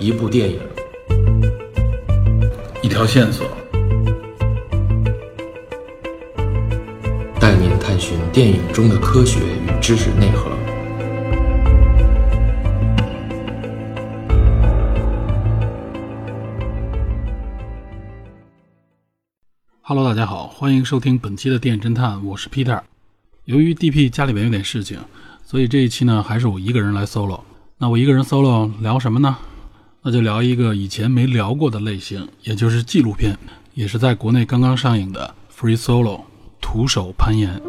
[0.00, 0.60] 一部电影，
[2.82, 3.48] 一条线索，
[7.40, 10.52] 带您探寻电影中的科学与知识内核。
[19.82, 22.80] Hello，大家好，欢迎收听本期的电影侦探，我是 Peter。
[23.46, 25.00] 由于 DP 家里面有点事情，
[25.44, 27.40] 所以这一期呢还是我一个人来 solo。
[27.78, 29.36] 那我一个人 solo 聊什么呢？
[30.10, 33.36] 那就聊一个以前没聊过的类型，也就是纪录片，
[33.74, 36.16] 也是在国内刚刚上映的《Free Solo》
[36.62, 37.60] 徒手攀岩。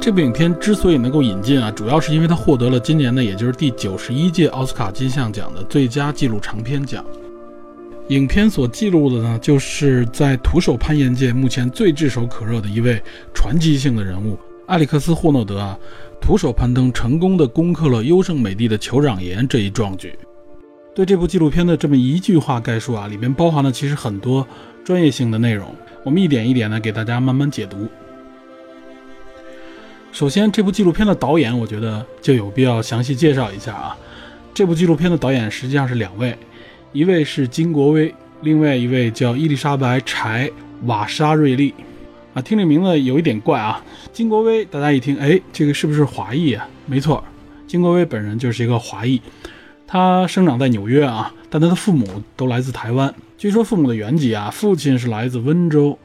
[0.00, 7.04] 这部影片之所以能够引进啊，主要是因为它获得了今年的，也就是第九十一届奥斯卡金像奖的最佳纪录长片奖。
[8.08, 12.98] 影片所记录的呢，就是在徒手攀岩界目前最炙手可热的一位
[13.34, 15.78] 传奇性的人物——艾里克斯·霍诺德啊，
[16.20, 20.18] 徒手攀登成功的攻克了优胜美地的酋长岩这一壮举。
[20.94, 24.46] 对这部纪录片的这么一句话概述啊，里面包含了其实很多
[24.82, 25.68] 专业性的内容，
[26.02, 27.86] 我们一点一点的给大家慢慢解读。
[30.12, 33.96] 首先，这部纪录片的导演，我觉得就有必要详细介绍一下啊。
[34.54, 36.34] 这部纪录片的导演实际上是两位，
[36.92, 40.48] 一位是金国威，另外一位叫伊丽莎白·柴·
[40.86, 41.74] 瓦沙瑞利。
[42.34, 43.80] 啊，听这名字有一点怪啊。
[44.12, 46.68] 金国威，大家一听，哎，这个是不是华裔啊？
[46.84, 47.22] 没错，
[47.68, 49.22] 金国威本人就是一个华裔，
[49.86, 53.14] 他生长在纽约啊，但他的父母都来自台湾。
[53.38, 55.96] 据说父母的原籍啊，父亲是来自温州。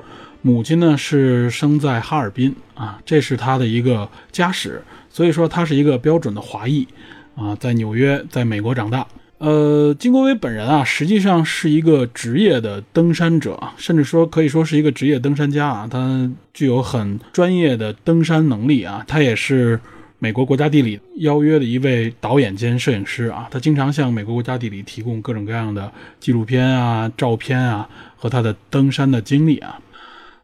[0.41, 6.88] 母亲呢是生在哈尔滨啊，这是他的一个家史，所以说他是一个标准的华裔
[7.35, 9.05] 啊，在纽约，在美国长大。
[9.40, 19.80] 呃，金国威本人啊，实际上是一个职业的登山者，甚至说可以说是一个职业登山家啊，他具有很专业的登山能力啊，他也是
[20.20, 27.88] 美国国家地理邀约的一位导演兼摄影师啊，他经常向美国国家地理提供各种各样的纪录片啊、照片啊
[28.18, 29.80] 和他的登山的经历啊。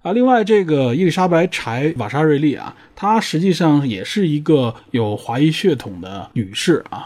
[0.03, 7.05] 啊，另外这个伊丽莎白·柴·瓦沙瑞利啊，她实际上也是一个有华裔血统的女士啊。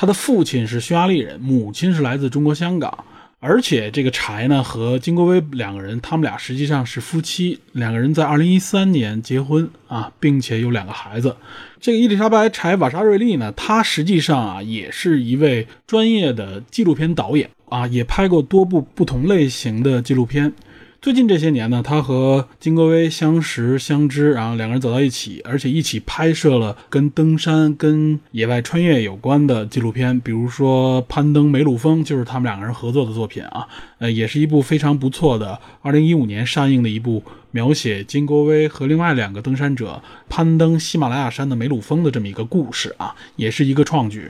[0.00, 3.04] 他的父亲是匈牙利人，母亲是来自中国香港。
[3.40, 11.34] 而且这个柴呢和金国威两个人，他们俩实际上是夫妻，两个人在2013年结婚啊，并且有两个孩子。
[11.80, 20.52] 这个伊丽莎白·柴·瓦沙瑞利呢，她实际上啊也是一位专业的纪录片导演啊，也拍过多部不同类型的纪录片。
[21.00, 37.22] 最近这些年呢，他和金国威相识相知，然后两个人走到一起，而且一起拍摄了跟登山、跟野外穿越有关的纪录片，比如说《攀登梅鲁峰》，就是他们两个人合作的作品啊，呃，也是一部非常不错的，二零一五年上映的一部
[37.52, 44.28] 描写金国威和另外两个登山者攀登喜马拉雅山的梅鲁峰的这么一个故事啊，也是一个创举。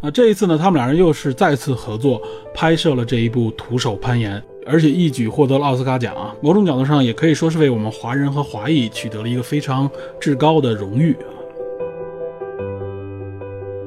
[0.00, 2.20] 啊，这一次呢，他们两人又是再次合作
[2.52, 4.42] 拍摄了这一部徒手攀岩。
[4.68, 9.90] 而且一举获得了奥斯卡奖啊，某种角度上也可以说是为我们华人和华裔取得了一个非常
[10.20, 11.16] 至高的荣誉。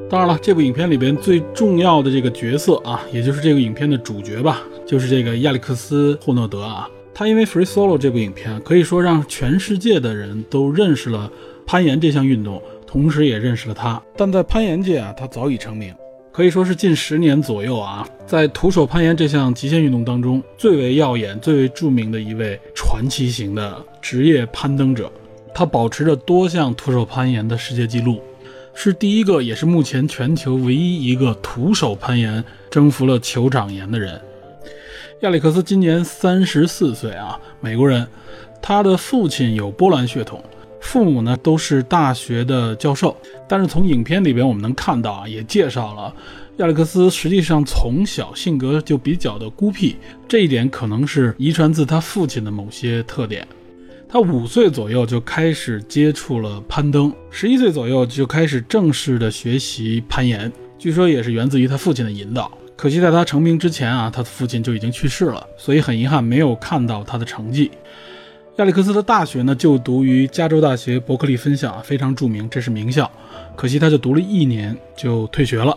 [0.09, 6.89] 当然了，这部影片里边最重要的这个角色啊，也就是这个影片的主角吧，就是这个亚历克斯·霍诺德啊。
[7.13, 11.31] 他因为《Free Solo》这部影片，可以说让全世界的人都认识了
[11.65, 14.01] 攀岩这项运动，同时也认识了他。
[14.17, 15.93] 但在攀岩界啊，他早已成名。
[16.33, 25.11] 可以说是近十年左右啊，在徒手攀岩这项极限运动当中，最为耀眼、最为著名的一位传奇型的职业攀登者。
[25.53, 28.21] 他保持着多项徒手攀岩的世界纪录，
[28.73, 34.19] 是第一个，也是目前全球唯一一个徒手攀岩征服了酋长岩的人。
[35.23, 38.07] 亚历克斯今年三十四岁啊，美国人，
[38.61, 40.41] 他的父亲有波兰血统。
[40.81, 43.15] 父母呢都是大学的教授，
[43.47, 46.13] 但是从影片里边我们能看到啊，也介绍了
[46.57, 49.95] 亚历克斯实际上从小性格就比较的孤僻，
[50.27, 53.47] 这一点可能是遗传自他父亲的某些特点。
[54.09, 62.51] 他五岁左右就开始接触了攀登，十一岁左右就开始正式的学习攀岩，据说也是源自于他父亲的引导。
[62.75, 67.71] 可惜在他成名之前啊，他的父亲就已经去世了，所以很遗憾没有看到他的成绩。
[68.61, 73.09] 亚历克斯的大学呢，就读于加州大学伯克利分校，非常著名，这是名校。
[73.55, 75.75] 可惜他就读了一年就退学了。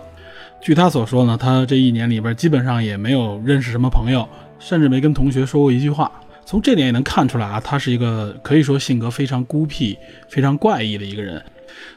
[0.61, 4.29] 据他所说呢，他这一年里边基本上也没有认识什么朋友，
[4.59, 6.13] 甚至没跟同学说过一句话。
[6.45, 9.97] 从这点也能看出来啊，他是一个可以说性格非常孤僻、
[10.29, 11.43] 非常怪异的一个人。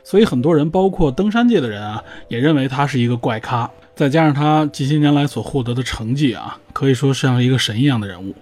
[0.05, 3.69] 所以很多人，包括登山界的人啊，也认为他是一个怪咖。
[3.93, 8.33] 再加上他近些年来所获得的成绩啊，可以说像一个神一样的人物。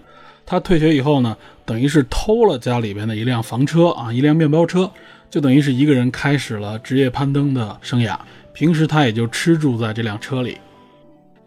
[0.45, 4.91] 他退学以后呢，等于是偷了家里边的一辆房车啊，一辆面包车，
[5.29, 8.15] 就等于是一个人开始了职业攀登的生涯。
[8.53, 10.57] 平时他也就吃住在这辆车里。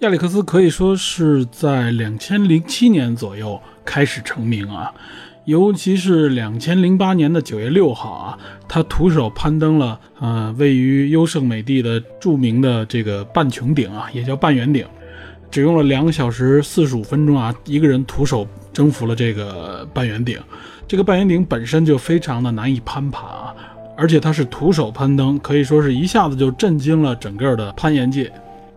[0.00, 4.92] 亚历克斯可以说是在两千零七年左右开始成名啊，
[5.44, 14.86] 尤其是两千零八年的九月六号啊，他徒手攀登了呃位于优胜美地的著名的这个半穹顶啊，也叫半圆顶，
[15.50, 18.46] 只用了两个小时四十五分钟啊，一个人徒手
[18.78, 20.38] 征服了这个半圆顶。
[20.86, 23.54] 这个半圆顶本身就非常的难以攀爬啊。
[23.96, 28.30] 而且它是徒手攀登，可以说是一下子就震惊了整个的攀岩界。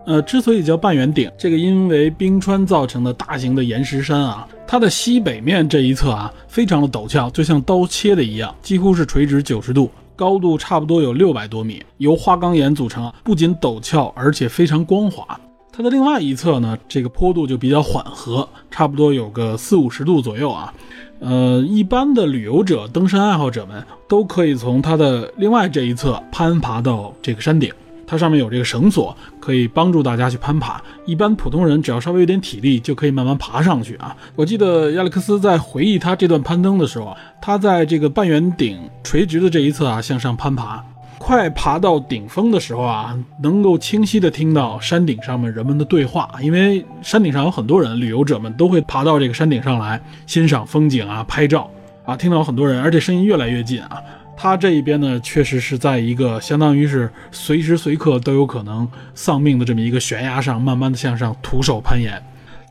[0.07, 15.39] 呃，之所以叫半圆顶，这个因为冰川造成的大型的岩石山啊，它的西北面这一侧啊，非常的陡峭，就像刀切的一样，几乎是垂直九十度，高度差不多有六百多米，由花岗岩组成，不仅陡峭，而且非常光滑。
[15.73, 20.73] 它的另外一侧呢，这个坡度就比较缓和，差不多有个四五十度左右啊。
[21.19, 27.71] 呃，一般的旅游者、登山爱好者们都可以从它的另外这一侧攀爬到这个山顶。
[28.05, 30.83] 它上面有这个绳索，可以帮助大家去攀爬。
[31.05, 34.13] 一般普通人只要稍微有点体力，就可以慢慢爬上去啊。
[34.35, 40.83] 我记得亚历克斯在回忆他这段攀登的时候啊，他在这个半圆顶垂直的这一侧啊向上攀爬。
[41.21, 51.69] 快爬到顶峰的时候啊，能够清晰的听到山顶上面人们的对话，因为山顶上有很多人，旅游者们都会爬到这个山顶上来欣赏风景啊、拍照
[52.03, 54.01] 啊，听到很多人，而且声音越来越近啊。
[54.35, 62.19] 他这一边呢，确实是在一个相当于是随时随刻都有可能丧命的这么一个悬崖上，慢慢的向上徒手攀岩。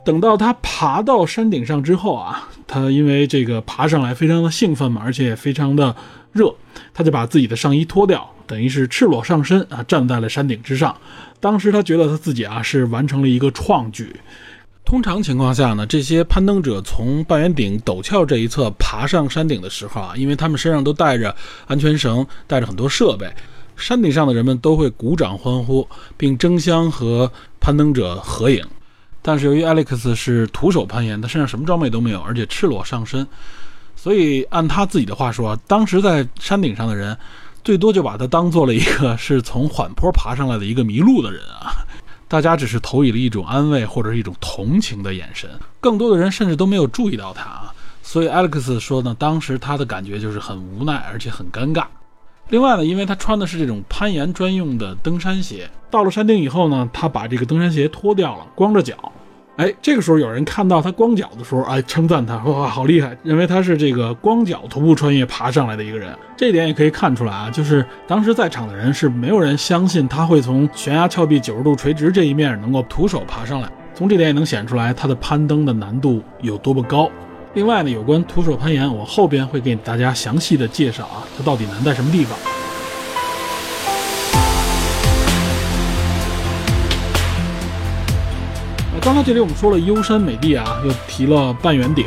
[0.05, 5.95] 等到他爬到山顶上之后啊，他因为这个爬上来非常的兴奋嘛，而且非常的
[6.33, 6.53] 热，
[6.93, 8.29] 他就把自己的上衣脱掉。
[8.51, 10.97] 等于是赤裸上身啊，站在了山顶之上。
[11.39, 14.17] 当时他觉得他自己啊是完成了一个创举。
[14.85, 21.33] 通常情况下呢，这些攀登者从半圆顶陡峭这一侧爬上山顶的时候啊，因为他们身上都带着
[21.69, 23.33] 安全绳，带着很多设备，
[23.77, 25.87] 山顶上的人们都会鼓掌欢呼，
[26.17, 27.31] 并争相和
[27.61, 28.67] 攀登者合影。
[29.23, 33.25] 但是由于 Alex 是徒手攀岩，他身上什么装备都没有，而且赤裸上身，
[33.95, 37.17] 所以按他自己的话说，当时在山顶上的人。
[37.63, 41.85] 最多就把他当做了一个是从缓坡爬上来的一个迷路的人啊，
[42.27, 45.49] 大家只是投以了一种安慰或者是一种同情的眼神，
[45.81, 47.75] 更多的人甚至都没有注意到他啊。
[48.03, 51.85] 所以 Alex 说呢，当时他的感觉就是很无奈，而且很尴尬。
[52.49, 58.97] 另外呢，因为他穿的是这种攀岩专用的登山鞋，到了山顶以后呢，他把这个登山鞋脱掉了，光着脚。
[59.61, 63.15] 哎，这个时候有人看到他光脚的时候，哎，称赞他，哇，好厉害！
[63.23, 66.17] 认为他是这个光脚徒步穿越爬上来的一个人。
[66.35, 73.69] 这一点也可以看出来啊，就是当时在场的人是没有人相信他会从悬崖峭壁九十度垂直这一面能够徒手爬上来。
[73.95, 77.11] 从这点也能显出来他的攀登的难度有多么高。
[77.53, 82.39] 另外呢，有关徒手攀岩，我后边会给大家详细的介绍啊，它到底难在什么地方。
[89.03, 92.05] 刚才这里我们说了优山美地啊，又提了半圆顶。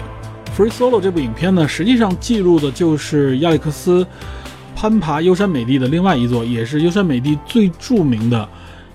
[0.55, 4.05] Free Solo 这部影片呢，实际上记录的就是亚历克斯
[4.75, 8.47] 攀爬优山美地的另外一座，也是优山美地最著名的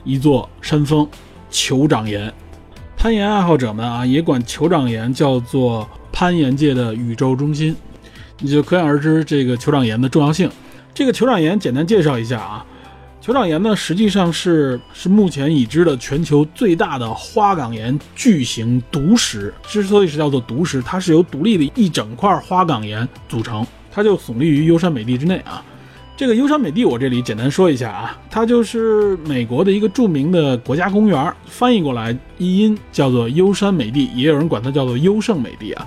[0.05, 1.06] 一座山峰——
[1.50, 2.33] 酋长岩。
[2.97, 7.75] 攀岩爱好者们啊，也管酋长岩叫做攀岩界的宇宙中心。
[8.39, 10.49] 你就可想而知这个酋长岩的重要性。
[10.95, 12.64] 这个酋长岩简单介绍一下啊。
[13.28, 19.52] 酋长岩呢，实际上是是目前已知的全球最大的花岗岩巨型独石。
[19.66, 25.62] 之所以是叫做独石，它是由独立的一整块花岗岩组成，它就耸立于优山美地之内啊。
[26.16, 35.87] 这个优山美地，我这里简单说一下啊，它就是美国的一个著名的国家公园，翻译过来译音叫做优山美地，也有人管它叫做优胜美地啊。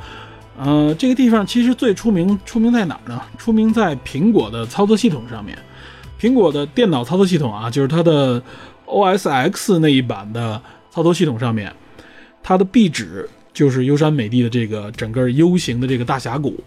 [0.59, 3.19] 呃，这个地方其实最出名，出名在哪儿呢？
[3.35, 5.57] 出名在苹果的操作系统上面。
[6.21, 8.39] 苹果的电脑操作系统啊，就是它的
[8.85, 10.61] OS X 那一版的
[10.91, 11.73] 操作系统上面，
[12.43, 16.63] 它的壁纸就是优山美地的这个整个 U 型的这个大峡谷。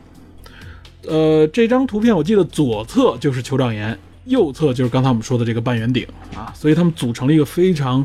[1.07, 8.05] 呃，这张图片我记得左侧就是酋长岩，右侧就是刚才我们说的这个半圆顶啊，所以它们组成了一个非常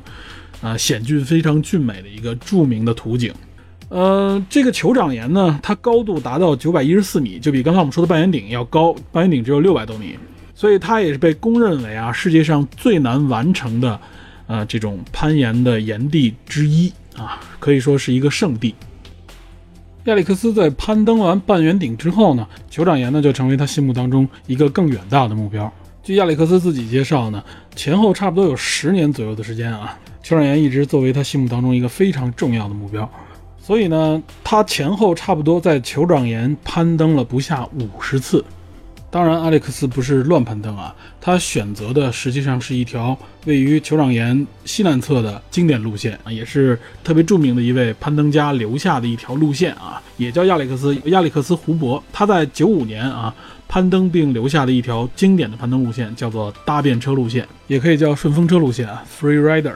[0.62, 3.34] 啊险峻、非常俊美的一个著名的图景。
[3.88, 10.16] 呃，这个酋长岩呢，它高度达到九百一十四米，就比刚才我们说的半圆顶要高，半圆顶只有六百多米。
[10.60, 13.98] 所以它也是被公认为啊世界上最难完成的，
[14.46, 18.76] 呃这种攀岩的岩地之一啊，可以说是一个圣地。
[20.04, 25.72] 亚历克斯在攀登完半圆顶之后呢，酋长岩呢就成为他心目当中一个更远大的目标。
[26.04, 27.42] 据亚历克斯自己介绍呢，
[27.74, 33.10] 前后差不多有十年左右的时间啊，酋长岩一直作为他心目当中一个非常重要的目标。
[33.58, 38.44] 所以呢，他前后差不多在酋长岩攀登了不下五十次。
[39.12, 52.04] 当然，阿历克斯不是乱攀登啊，他选择的实际上是一条位于酋长岩西南侧的经典路线啊，也是特别著名的一位攀登家留下的一条路线啊，也叫亚历克斯亚历克斯湖泊。
[52.14, 53.34] 他在九五年啊
[53.68, 59.74] 攀登并留下的一条经典的攀登路线，叫做搭便车路线，也可以叫顺风车路线啊，Free Rider。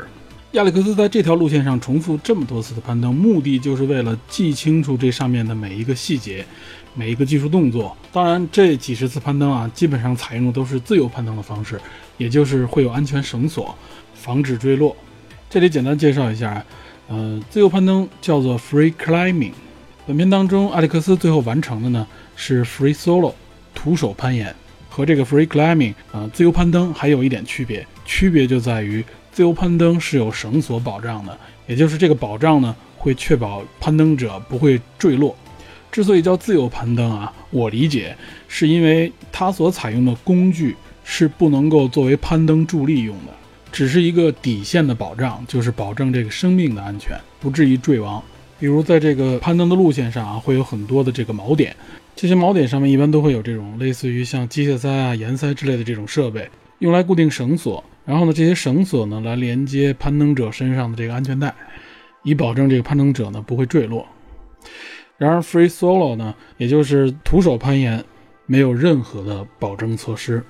[0.52, 6.46] 亚历克斯在这条路线上重复这么多次的攀登，目的就是为了记清楚这上面的每一个细节。
[6.94, 11.80] 每一个技术动作，当然这几十次攀登啊，基本上采用的都是自由攀登的方式，
[12.18, 13.76] 也就是会有安全绳索，
[14.14, 14.96] 防止坠落。
[15.50, 16.66] 这里简单介绍一下啊，
[17.08, 19.54] 呃，自由攀登叫做 free climbing。
[20.06, 23.34] 本片当中，阿历克斯最后完成的呢是 free solo，
[23.74, 24.54] 徒手攀岩。
[24.96, 31.36] 和这个 free climbing 啊，自由攀登还有一点区别，区别就在于自由攀登是有绳索保障的，
[31.66, 35.36] 也就是这个保障呢会确保攀登者不会坠落。
[35.94, 43.32] 之所以叫自由攀登啊，我理解是因为它所采用的工具是不能够作为攀登助力用的，
[43.72, 48.20] 只是一个底线的保障，就是保证这个生命的安全，不至于坠亡。
[48.60, 51.76] 比如在这个攀登的路线上啊，会有很多的这个锚点，
[52.16, 57.84] 这些锚点上面一般都会有这种类似于像机械塞啊、岩塞之类的这种设备，用来固定绳索。
[58.04, 61.54] 然后呢，这些绳索呢来连接攀登者身上的这个安全带，
[62.24, 64.08] 以保证这个攀登者呢不会坠落。
[65.18, 68.04] 然而，free solo 呢，也就是徒手攀岩，
[68.46, 70.44] 没有任何的保证措施。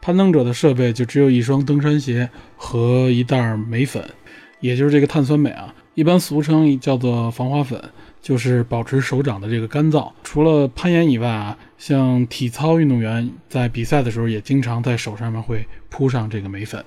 [0.00, 4.04] 攀登者的设备就只有一双登山鞋和一袋镁粉，
[4.60, 7.82] 也就是这个碳酸镁啊，一般俗称叫做防滑粉，
[8.20, 10.12] 就是保持手掌的这个干燥。
[10.22, 16.84] 除了攀岩以外啊，像体操运动员在比赛的时候，也经常在手上面会铺上这个镁粉。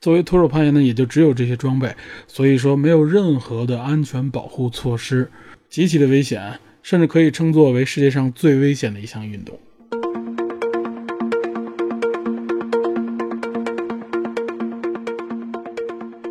[0.00, 1.94] 作为徒手攀岩呢，也就只有这些装备，
[2.26, 5.30] 所以说没有任何的安全保护措施。
[5.68, 9.58] 极其的危险，甚至可以称作为世界上最危险的一项运动。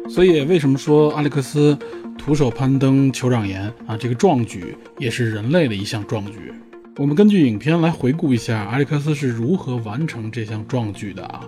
[0.10, 1.78] 所以，为什么说阿历克斯
[2.18, 3.98] 徒手攀登酋长岩啊？
[3.98, 6.54] 这个壮举也是人类的一项壮举。
[6.96, 11.42] 我们根据影片来回顾一下阿历克斯是如何完成这项壮举的啊？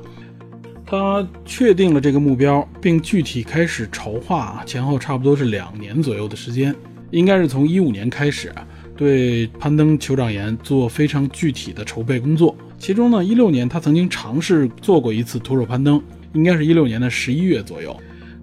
[0.86, 6.76] 他确定了这个目标，并具体开始筹划，前后差不多是两年左右的时间。
[7.12, 12.56] 应该是从一五年开始啊，对攀登酋长岩做非常具体的筹备工作。
[12.78, 16.02] 其中呢，一六年他曾经尝试做过一次徒手攀登，
[16.34, 17.96] 应该是一六年的十一月左右。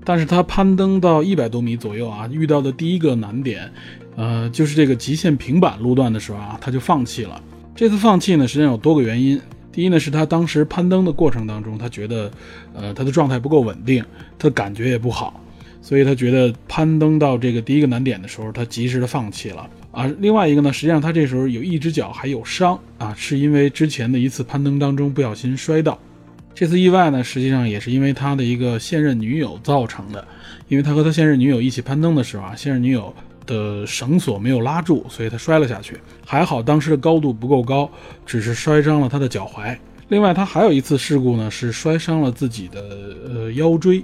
[0.05, 3.73] 但是他攀登到一百多米左右啊，遇到的第一个难点，
[4.17, 7.41] 呃，就是这个极限平板路段的时候啊，他就放弃了。
[7.75, 9.41] 这次放弃呢，实际上有多个原因。
[9.73, 12.31] 第一呢，是他当时攀登的过程当中，他觉得，
[12.75, 14.05] 呃，他的状态不够稳定，
[14.39, 15.43] 他感觉也不好。
[15.85, 20.11] 所以他觉得攀登到这个第一个难点的时候，他及时的放弃了啊。
[20.19, 25.99] 另外一个呢，实际上他这时候有一只脚还有伤啊，是因为之前的一次攀登当中不小心摔倒。
[26.55, 30.27] 这次意外呢，实际上也是因为他的一个现任女友造成的，
[30.69, 33.15] 因为他和他现任女友一起攀登的时候啊，现任女友
[33.45, 35.99] 的绳索没有拉住，所以他摔了下去。
[36.25, 37.91] 还好当时的高度不够高，
[38.25, 39.77] 只是摔伤了他的脚踝。
[40.09, 42.81] 另外，他还有一次事故呢，是摔伤了自己的
[43.29, 44.03] 呃腰椎。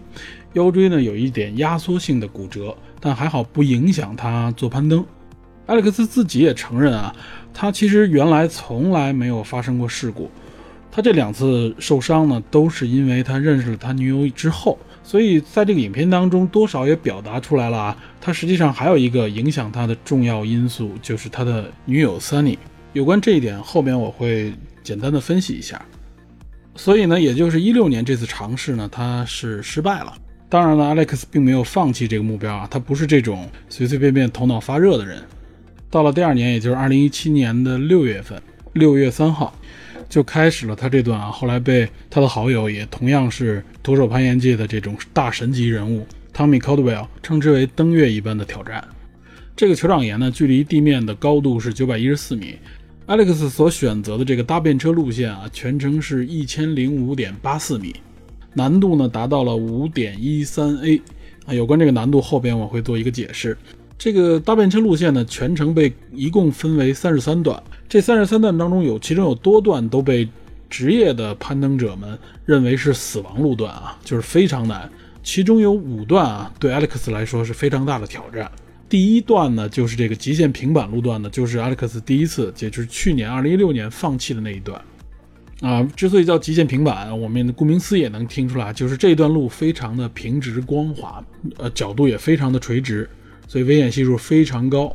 [0.55, 5.05] 腰椎呢有一点压缩性的骨折，但还好不影响他做攀登。
[5.67, 7.15] 艾利克斯自己也承认啊，
[7.55, 10.31] 他其实原来从来没有发生过事故。
[10.91, 14.77] 他这两次受伤呢，都是因为他认识了他女友之后。
[15.03, 22.59] 所以在这个影片当中，多少也表达出来了啊，他实际上还有一个影响他的重要因素，就是他的女友 Sunny。
[22.93, 24.53] 有关这一点，后面我会
[24.83, 25.81] 简单的分析一下。
[26.75, 30.13] 所以呢，也就是一六年这次尝试呢，他是失败了。
[30.51, 35.23] 当然了，Alex 并没有放弃这个目标啊，他不是这种随随便便头脑发热的人。
[35.89, 38.43] 到了第二年，也就是二零一七年的六月份，
[38.73, 39.57] 六月三号，
[40.09, 46.05] 就开始了他这段啊，后来被他的好友，也同样是徒手攀岩界的这种大神级人物
[46.35, 48.83] ，Tommy Caldwell 称之为登月一般的挑战。
[49.55, 52.57] 这个酋长岩呢，距离地面的高度是九百一十四米。
[53.07, 57.95] Alex 所选择的这个搭便车路线啊，全程是一千零五点八四米。
[58.55, 61.01] 难度呢达到了五点一三 A，
[61.47, 63.57] 啊，有关这个难度后边我会做一个解释。
[63.99, 70.27] 这个搭便车路线呢，全程被一共分为三十三段，这三十三段当中有其中有多段都被
[70.69, 74.91] 职业的攀登者们认为是死亡路段啊，就是非常难。
[75.23, 78.51] 其中有五段啊，对 Alex 来说是非常大的挑战。
[78.89, 84.81] 第一段呢，就是这个极限平板路段呢，就是 Alex 第一次，也就是去年二零一六年放弃的那一段。
[85.61, 91.23] 啊，之所以叫极限平板，我们顾名思义也能听出来，就是这段路非常的平直光滑，
[91.59, 93.09] 呃，角度也非常的垂直，
[93.47, 94.95] 所以危险系数非常高。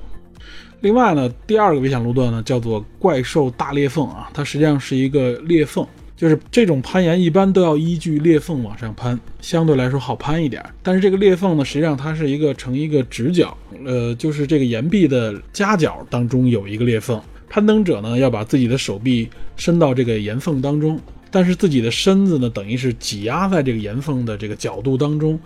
[0.81, 5.85] 另外呢，第二个危险路段呢叫做怪兽大裂缝啊，它实际上是一个裂缝，
[6.17, 10.63] 就是这种攀岩一般都要依据裂缝往上攀，相对来说好攀一点。
[10.81, 13.55] 但是这个裂缝呢，实际上它是一个呈一个直角，
[13.85, 17.21] 呃，就是这个岩壁的夹角当中有一个裂缝，
[17.55, 20.99] 攀登者呢要把自己的手臂伸到这个岩缝当中，
[21.31, 25.39] 但是自己的身子呢等于是挤压在这个岩缝的这个角度当中，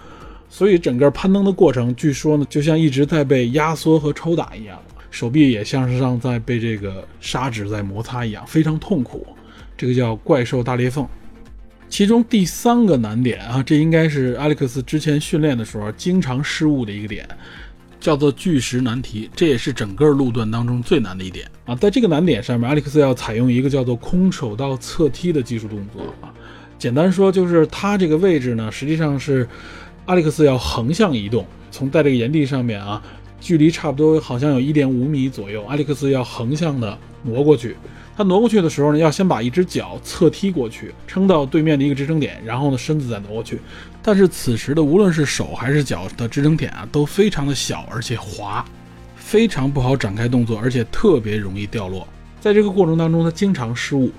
[0.49, 4.75] 所以整个攀登的过程，据说呢就像一直在被压缩和抽打一样。
[5.11, 9.27] 手臂也像是像在被这个砂纸在摩擦一样，非常痛苦。
[9.77, 11.07] 这个叫怪兽大裂缝。
[11.89, 17.29] 其中第三个难点啊，这应该是艾利克斯之前训练的时候经常失误的一个点，
[17.99, 19.29] 叫做巨石难题。
[19.35, 21.75] 这也是整个路段当中最难的一点啊。
[21.75, 26.33] 在这个难点上面，艾利克斯要采用一个叫做空手道侧踢的技术动作啊。
[26.77, 29.47] 简单说，就是它这个位置呢，实际上是
[30.05, 33.01] 艾利克斯要横向移动，从在这个岩地上面啊。
[33.41, 37.77] 距离差不多好像有一点五米左右，艾利克斯要横向的挪过去。
[38.17, 43.57] 他挪过去的时候呢，要先把一只脚侧踢过去，撑到对面的一个支撑点，然后呢身子再挪过去。
[44.01, 48.65] 但是此时的无论是手还是脚的支撑点啊，都非常的小，而且滑，
[49.15, 52.07] 非常不好展开动作，而且特别容易掉落。
[52.39, 54.09] 在这个过程当中，他经常失误，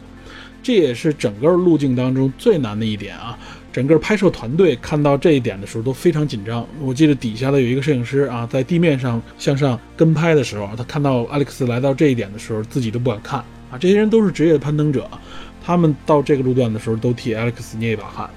[0.63, 3.39] 这也是整个路径当中最难的一点啊。
[3.73, 6.67] 整个拍摄团队看到这一点的时候都非常紧张。
[6.81, 13.39] 我记得底下的有一个摄影师啊，在地面上向上跟拍的时候，他看到 Alex 来到这一点的时候，自己都不敢看
[13.71, 13.79] 啊。
[13.79, 15.09] 这些人都是职业攀登者，
[15.65, 18.29] 他们到这个路段的时候都替 Alex 捏一把汗。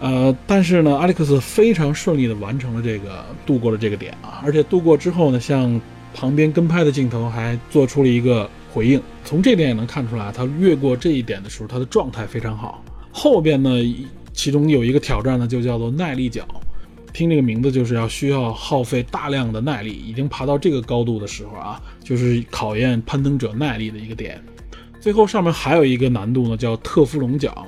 [0.00, 4.42] 呃，但是呢，Alex 非常顺利地完成了这个，度过了这个点啊。
[4.44, 5.80] 而且度过之后呢，向
[6.14, 9.00] 旁边跟拍的镜头还做出了一个回应。
[9.24, 12.84] 从这点也能看出来，他越过这一点的时候，他的状态非常好。
[13.10, 13.70] 后边呢？
[14.34, 16.46] 其中有一个挑战呢，就叫做耐力角。
[17.14, 19.90] 听这个名字，就是要需要耗费大量的耐力。
[19.90, 24.38] 已经爬到这个高度的时候啊，就是考验攀登者耐力的一个点。
[25.00, 27.66] 最后上面还有一个难度呢，叫特氟龙角。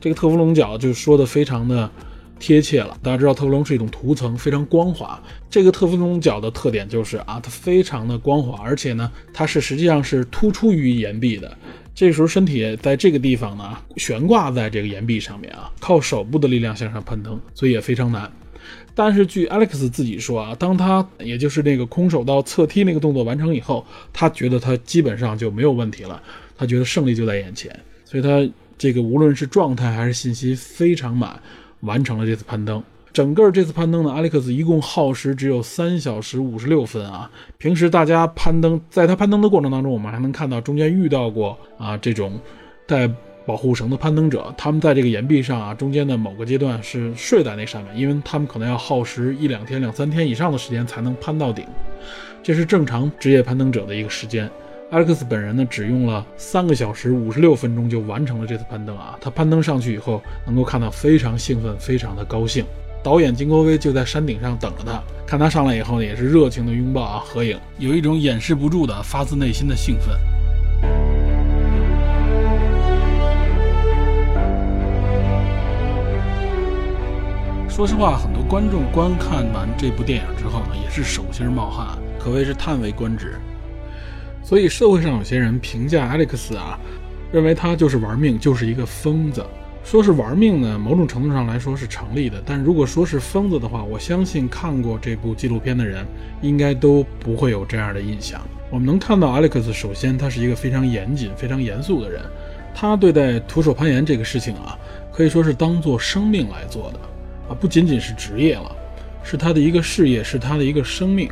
[0.00, 1.90] 这个特氟龙角就说的非常的
[2.38, 2.96] 贴切了。
[3.02, 5.20] 大家知道特氟龙是一种涂层，非常光滑。
[5.50, 11.56] 这个特氟龙角的特点就是啊，它非常的光滑，而且呢，它是实际上是突出于岩壁的。
[11.94, 18.30] 这时候身体在这个地方呢，悬挂在这个岩壁上面啊，靠手部的力量向上攀登，所以也非常难。
[18.94, 26.22] 但是据 Alex 自己说啊，当他也就是那个空手道侧踢那个动作完成以后，他觉得他基本上就没有问题了，
[26.56, 28.46] 他觉得胜利就在眼前，所以他
[28.78, 31.40] 这个无论是状态还是信息非常满，
[31.80, 32.82] 完成了这次攀登。
[33.12, 37.30] 整个这次攀登呢，阿历克斯一共耗时只有三小时五十六分啊。
[37.56, 42.38] 平时大家攀登，在他攀登的过程当中，我们还能看到中间遇到过啊这种
[42.86, 43.10] 带
[43.46, 51.64] 保护绳的攀登者，他们在这个岩壁上啊中间的某个阶段是睡在那上面，因为他们可能要耗时一两天、两三天以上的时间才能攀到顶，
[52.42, 54.50] 这是正常职业攀登者的一个时间。
[54.90, 59.18] 阿历克斯本人呢，只用了三个小时五十六分钟就完成了这次攀登啊。
[59.20, 62.64] 他攀登上去以后，能够看到非常兴奋，非常的高兴。
[63.02, 70.16] 导演金国威就在山顶上等着他，看他上来以后呢，也是热情的拥抱啊，合影，有一种掩饰不住的发自内心的兴奋。
[77.68, 83.34] 说实话，很多观众观看完这部电影之后呢，也是手心冒汗，可谓是叹为观止。
[84.46, 86.78] 所以社会上有些人评价 Alex 啊，
[87.32, 89.44] 认为他就是玩命，就是一个疯子。
[89.82, 92.40] 说是玩命呢，某种程度上来说是成立的。
[92.46, 96.06] 但如果说是疯子的话，我相信看过这部纪录片的人
[96.42, 98.40] 应该都不会有这样的印象。
[98.70, 102.22] 我们能看到 Alex，首先他是一个非常严谨、非常严肃的人。
[102.72, 104.78] 他对待徒手攀岩这个事情啊，
[105.12, 107.00] 可以说是当做生命来做的
[107.48, 108.70] 啊，不仅仅是职业了，
[109.24, 111.28] 是他的一个事业，是他的一个生命。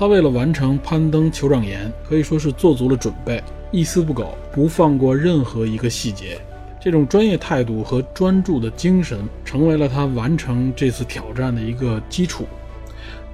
[0.00, 3.38] 他为了完成攀登酋长岩，可以说是做足了准备，
[3.70, 6.40] 一丝不苟，不放过任何一个细节。
[6.80, 12.46] 这种专业态度和专注的精神，成为了他完成这次挑战的一个基础。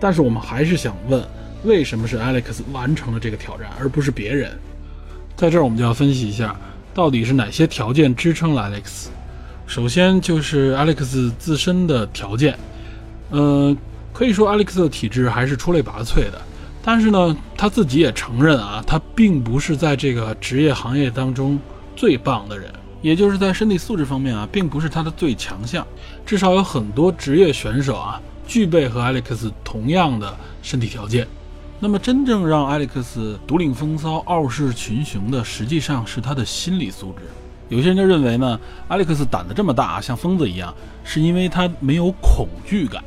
[0.01, 1.23] 但是我们还是想问，
[1.63, 4.51] 为什么是 Alex 完成了这个挑战，而不是别人？
[5.37, 6.59] 在这儿我们就要分析一下，
[6.93, 9.07] 到底是哪些条件支撑了 Alex。
[9.69, 12.59] 首先就是 Alex 自身的条件，
[13.31, 13.73] 呃，
[14.13, 16.43] 可以说 Alex 的体质还是出类拔萃的。
[16.87, 21.59] 但是呢，他自己也承认啊，他并不是在这个职业行业当中
[21.97, 22.73] 最棒的人。
[23.03, 25.85] 也就是在身体素质方面啊，并不是他的最强项。
[26.25, 31.27] 至少有很多职业选手啊，具备和艾利克斯同样的身体条件。
[31.81, 37.25] 那么，真正让艾利克斯独领风骚、傲视群雄的，实际上是他的心理素质。
[37.69, 40.73] 有些人就认为呢，艾利克斯胆子这么大，像疯子一样，
[41.03, 43.03] 是因为他没有恐惧感。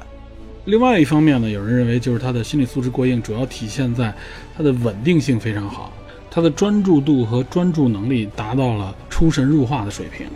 [0.69, 4.13] 另外一方面呢，有人认为就是他的心理素质过硬，主要体现在
[4.55, 5.91] 他的稳定性非常好，
[6.29, 10.27] 他的专注度和专注能力达到了出神入化的水平。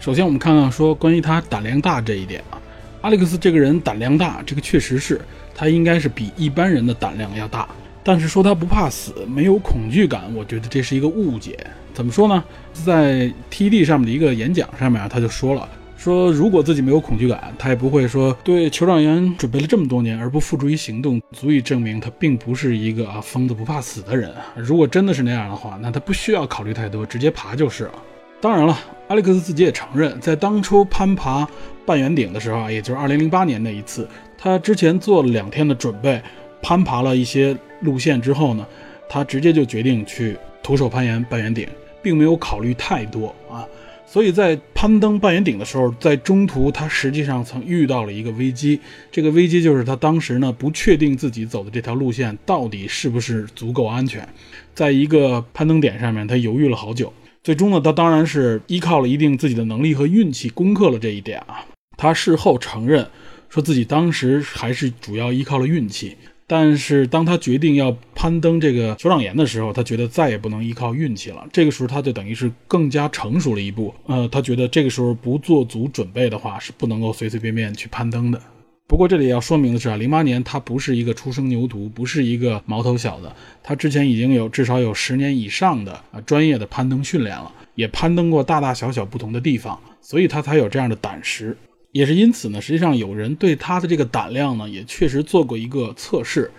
[0.00, 2.60] 首先，我们看看说关于他胆量大这一点啊，
[3.02, 5.20] 阿历克斯这个人胆量大，这个确实是
[5.54, 7.68] 他应该是比一般人的胆量要大。
[8.02, 11.58] 但是说他不怕死，没有恐惧感，我觉得这是一个误解。
[11.94, 12.44] 怎么说呢？
[12.72, 24.32] 在 TED 上面的一个演讲上面啊，他就说了，说如果自己没有恐惧感，他也不会说对酋长员准备了这么多年而不付诸于行动，足以证明他并不是一个啊疯子不怕死的人。
[24.54, 27.94] 如果真的是那样的话，那他不需要考虑太多，直接爬就是了。
[28.40, 28.78] 当然了，
[29.08, 31.48] 阿历克斯自己也承认，在当初攀爬
[31.84, 36.22] 半圆顶的时候啊，也就是2008年那一次，他之前做了两天的准备，
[36.62, 37.56] 攀爬了一些。
[37.82, 38.66] 路线之后呢，
[39.06, 41.68] 他直接就决定去徒手攀岩半圆顶，
[42.02, 43.68] 并没有考虑太多啊。
[44.06, 48.80] 所以在攀登半圆顶的时候，在中途他实际上曾遇到了一个危机。
[49.10, 54.26] 这个危机就是他当时呢不确定自己走的这条路线到底是不是足够安全，
[54.72, 57.12] 在一个攀登点上面，他犹豫了好久。
[57.42, 61.66] 最终呢，他当然是依靠了一定自己的能力和运气攻克了这一点啊。
[61.96, 63.06] 他事后承认
[63.48, 66.16] 说自己当时还是主要依靠了运气。
[66.48, 71.44] 但是当他决定要攀登这个酋长岩的时候，他觉得再也不能依靠运气了。
[71.52, 73.92] 这个时候他就等于是更加成熟了一步。
[74.06, 78.40] 呃，他觉得这个时候不做足准备的话，是不能够随随便便去攀登的。
[78.86, 83.28] 不过这里要说明的是啊，零八年他不是一个初生牛犊，不是一个毛头小子，
[83.60, 91.56] 他之前已经有至少有十年以上的啊专业的攀登训练了，也攀登过大大小小不同的地方，所以他才有这样的胆识。
[91.96, 96.50] 也是因此呢，实际上有人对他的这个胆量呢，也确实做过一个测试。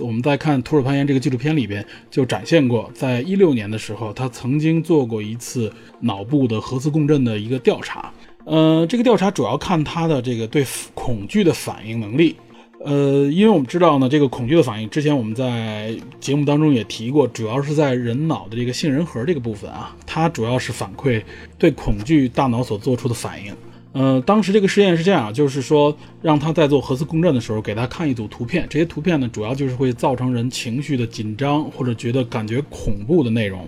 [0.00, 8.10] 我们在看《徒手攀岩》这个纪录片里边就展现过，在一六年的时候，他曾经做过一次脑部的核磁共振的一个调查。
[8.46, 12.34] 呃，这个调查主要看他的这个对恐惧的反应能力。
[12.82, 21.22] 呃，因为我们知道呢，这个恐惧的反应，之前我们在节目当中也提过，主要是在人脑的这个杏仁核这个部分啊，它主要是反馈
[21.58, 23.54] 对恐惧大脑所做出的反应。
[23.98, 33.66] 呃，当时这个实验是这样，就是说让他在做核磁共振的时候，给他看一组图片，这些图片呢，主要就是会造成人情绪的紧张或者觉得感觉恐怖的内容，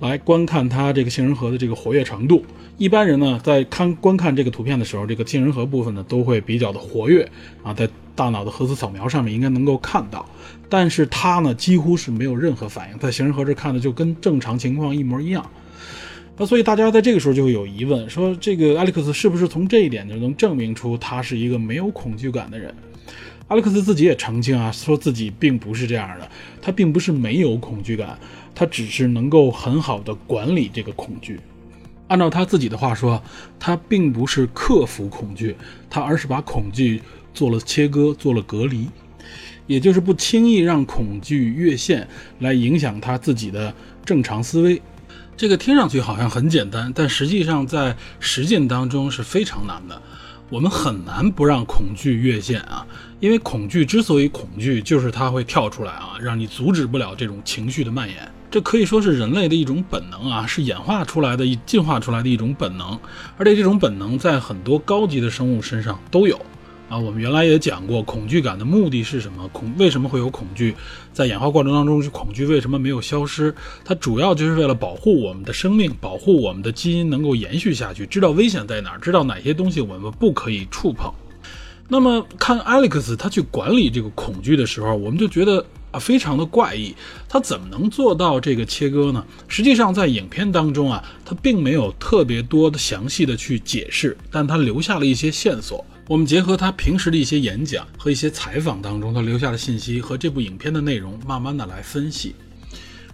[0.00, 2.42] 来观看他这个杏仁核的这个活跃程度。
[2.78, 7.28] 一般人呢，在看观看这个图片的时候，这个杏仁核部分呢，都会比较的活跃
[7.62, 10.24] 啊，在大脑的核磁扫描上面应该能够看到，
[10.70, 15.44] 但是他呢，几乎是没有任何反应，在杏仁核这看的就跟正常情况一模一样。
[16.36, 22.74] 那所以大家在这个时候就会有疑问，说这个艾利克斯是不是从这一点就能证明出他是一个没有恐惧感的人？
[23.48, 26.28] 艾利克斯自己也澄清啊，说自己并不是这样的，
[26.62, 28.18] 他并不是没有恐惧感，
[28.54, 31.38] 他只是能够很好的管理这个恐惧。
[32.08, 33.22] 按照他自己的话说，
[33.60, 35.54] 他并不是克服恐惧，
[35.90, 37.02] 他而是把恐惧
[37.34, 38.88] 做了切割，做了隔离，
[39.66, 44.80] 也就是不轻易让恐惧越线来影响他自己的正常思维。
[45.36, 50.00] 这个听上去好像很简单，但实际上在实践当中是非常难的。
[50.50, 52.86] 我们很难不让恐惧越线啊，
[53.20, 58.16] 因为恐惧之所以恐惧，就是它会跳出来啊，让你阻止不了这种情绪的蔓延。
[58.50, 62.98] 这可以说是人类的一种本能啊，是演化出来的、进化出来的一种本能，
[63.38, 66.38] 而且这种本能在很多高级的生物身上都有。
[66.92, 69.48] 啊，我们原来也讲过，恐惧感的目的是什么？
[69.48, 70.76] 恐为什么会有恐惧？
[71.10, 73.54] 在演化过程当中，恐惧为什么没有消失？
[73.82, 81.10] 它主要就是为了保护我们的生命，保护我们的基因能够延续下去，知道危险在哪儿，知道哪些东西我们不可以触碰。
[81.88, 86.94] 那么看 Alex 他去管理这个恐惧的时候，我们就觉得啊，非常的怪异。
[87.26, 89.24] 他怎么能做到这个切割呢？
[89.48, 95.82] 实际上在影片当中啊，他并没有特别多的详细的去解释，但他留下了一些线索。
[96.12, 102.34] 我们结合他平时的一些演讲和一些采访当中他留下的信息和这部影片的内容，慢慢的来分析。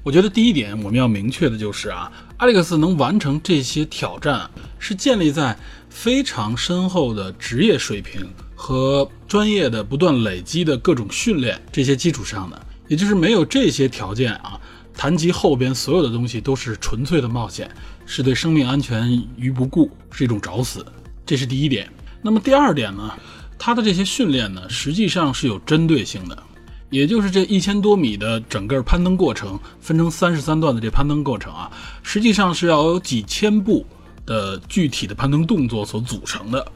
[0.02, 5.56] 我觉得第一点我们要明确的就是啊，阿历克斯能完成这些挑战，是建立在
[5.88, 12.60] 非常深厚的职业水平和专业的不断累积的各种训练这些基础上的。
[12.88, 14.60] 也就是没有这些条件啊，
[14.92, 17.70] 谈及后边所有的东西都是纯粹的冒险，
[18.06, 20.84] 是对生命安全于不顾，是一种找死。
[21.24, 21.88] 这是第一点。
[22.20, 23.12] 那么第二点呢，
[23.58, 26.42] 他的这些训练呢，实际上是有针对性的，
[26.90, 31.70] 也就是这一千多米的整个攀登过程，分成三十三段的这攀登过程啊，
[32.02, 33.86] 实际上是要有几千步
[34.26, 36.66] 的具体的攀登动作所组成的，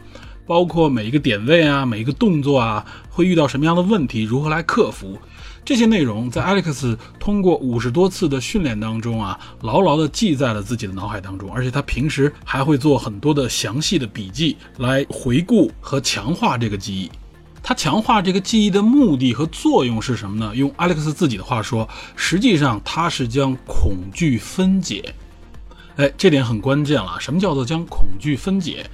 [0.47, 5.19] 包括每一个点位啊，每一个动作啊，会遇到什么样的问题，如何来克服。
[5.64, 17.11] 这些内容在 Alex 通过五十多次的训练当中啊，牢牢地记在了自己的脑海当中，而且他平时还会做很多的详细的笔记来回顾和强化这个记忆。
[17.62, 20.53] 他强化这个记忆的目的和作用是什么呢？
[20.57, 25.14] 用 Alex 自己的话说，实际上他是将恐惧分解。
[25.94, 27.20] 哎，这点很关键了。
[27.20, 28.85] 什么叫做将恐惧分解？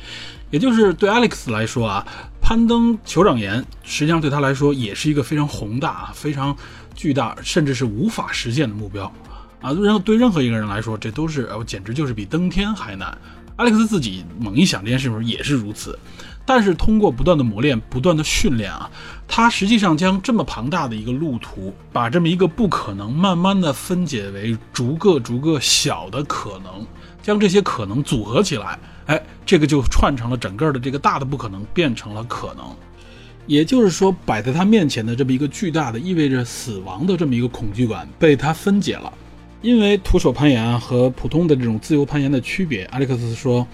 [0.51, 2.07] 也就是对 Alex 来说啊，
[2.41, 6.57] 攀登酋长岩实际上对他来说也是一个非常宏大啊、非常
[6.95, 9.13] 巨大，甚至是无法实现的目标
[9.61, 9.73] 啊。
[9.73, 13.17] 任对任何一个人来说，这都是呃，简直就是比登天还难。
[13.57, 15.99] 艾利克斯自己猛一想这件事情也是如此。
[16.47, 18.91] 但是通过不断的磨练、不断的训练啊，
[19.27, 26.87] 他实际上将这么庞大的一个路途，把这么一个不可能，慢慢的分解为逐个逐个小的可能，
[27.23, 32.65] 将这些可能组合起来，哎，这个就串成了整个的这个大的不可能变成了可能。
[33.47, 39.13] 也就是说，摆在他面前的这么一个巨大的、意味着死亡的这么一个恐惧感被他分解了。
[39.61, 43.67] 因为徒手攀岩和普通的这种自由攀岩的区别，阿历克斯说。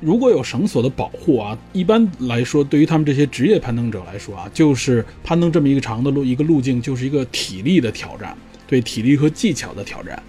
[0.00, 10.22] 如果有绳索的保护啊，一般来说，对于他们这些职业攀登者来说啊，就是攀登这么一个长的路，一个路径就是一个体力的挑战，对体力和技巧的挑战。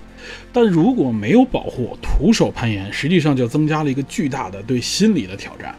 [0.53, 5.75] 但如果没有保护，徒手攀岩实际上就增加了一个巨大的对心理的挑战。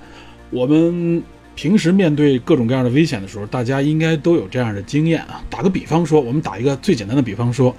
[0.50, 1.22] 我们
[1.54, 5.42] 平时面对各种各样的危险的时候，大家应该都有这样的经验啊。
[5.48, 7.74] 打个比方说，我们打一个最简单的比方说，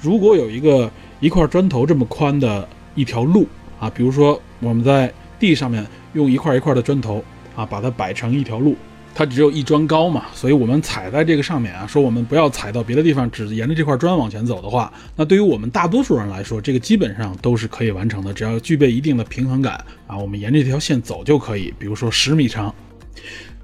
[0.00, 0.90] 如果有一个
[1.20, 3.46] 一块砖头这么宽的一条路
[3.80, 8.76] 啊，比如说我们在地上面用一块一块的砖头啊，把它摆成一条路，
[9.14, 19.74] 它只有一砖高嘛，所以我们踩在这个上面啊，说我们不要踩到别的地方，只沿着这块砖往前走的话，那对于我们大多数人来说，这个基本上都是可以完成的，只要具备一定的平衡感
[20.08, 21.72] 啊，我们沿着这条线走就可以。
[21.78, 22.74] 比如说十米长，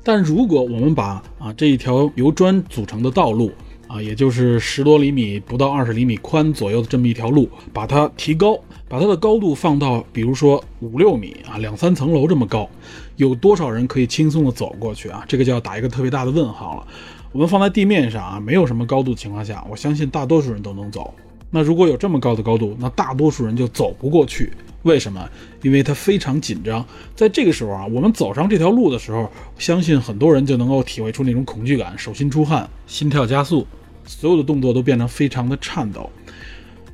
[0.04, 3.52] 但如果我们把啊这一条由砖组成的道路
[3.90, 8.59] 啊，也就是十多厘米不到二十厘米宽左右的这么一条路，把它提高。
[8.88, 12.68] 把它的高度放到，比如说五六米啊，两三层楼这么高，
[13.14, 15.24] 有多少人可以轻松的走过去啊？
[15.29, 16.87] 这个就要打一个特别大的问号了。
[17.31, 21.14] 我们放在地面上啊，没有什么高度情况下，我相信大多数人都能走。
[21.53, 24.53] 那如果有这么高的高度，那大多数人就走不过去。
[24.83, 25.24] 为什么？
[25.62, 26.85] 因为它非常紧张。
[27.14, 33.64] 在这个时候啊，我们走上这条路的时候，相信很多人就能够体会出那种恐惧感，手心出汗，心跳加速，
[34.04, 36.10] 所有的动作都变得非常的颤抖。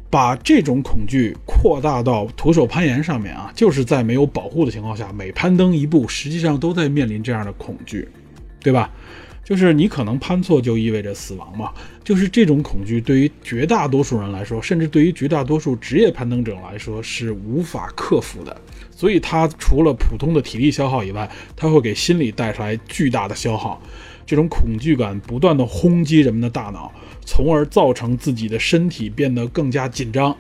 [0.09, 8.09] 把这种恐惧扩大到徒手攀岩上面啊，就是在没有保护的情况下，每攀登一步，实际上都在面临这样的恐惧，
[8.61, 8.89] 对吧？
[9.45, 11.73] 就是你可能攀错就意味着死亡嘛。
[12.05, 18.57] 就是这种恐惧对于绝大多数人来说，甚至对于绝大多数职业攀登者来说是无法克服的。
[18.93, 23.83] 所以它除了普通的体力消耗以外，它会给心理带来巨大的消耗。
[24.27, 26.93] 这种恐惧感不断的轰击人们的大脑。
[27.29, 30.35] 从而造成自己的身体变得更加紧张，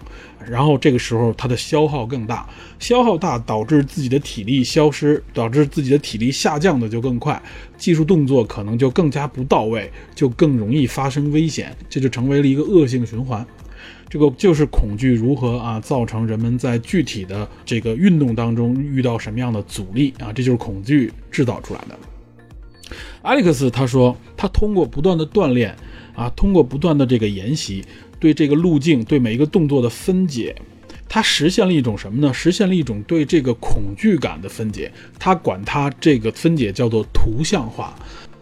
[0.48, 7.42] 然后这个时候它的消耗更大，消耗大导致自己的体力消失，导致自己的体力下降的就更快，
[7.76, 13.44] 技术动作可能就更加不到位，就更容易发生危险，这就成为了一个恶性循环。
[14.08, 21.98] 这个就是恐惧如何啊造成人们在具体的这个运动当中遇到什么样的阻力啊，这就是恐惧制造出来的。
[23.26, 25.74] 艾利克斯他说，他通过不断的锻炼。
[26.14, 27.84] 啊，通过不断的这个研习，
[28.18, 30.56] 对这个路径、对每一个动作的分解，
[31.06, 32.32] 他实现了一种什么呢？
[32.32, 34.90] 实现了一种对这个恐惧感的分解。
[35.18, 37.94] 他管它这个分解叫做图像化。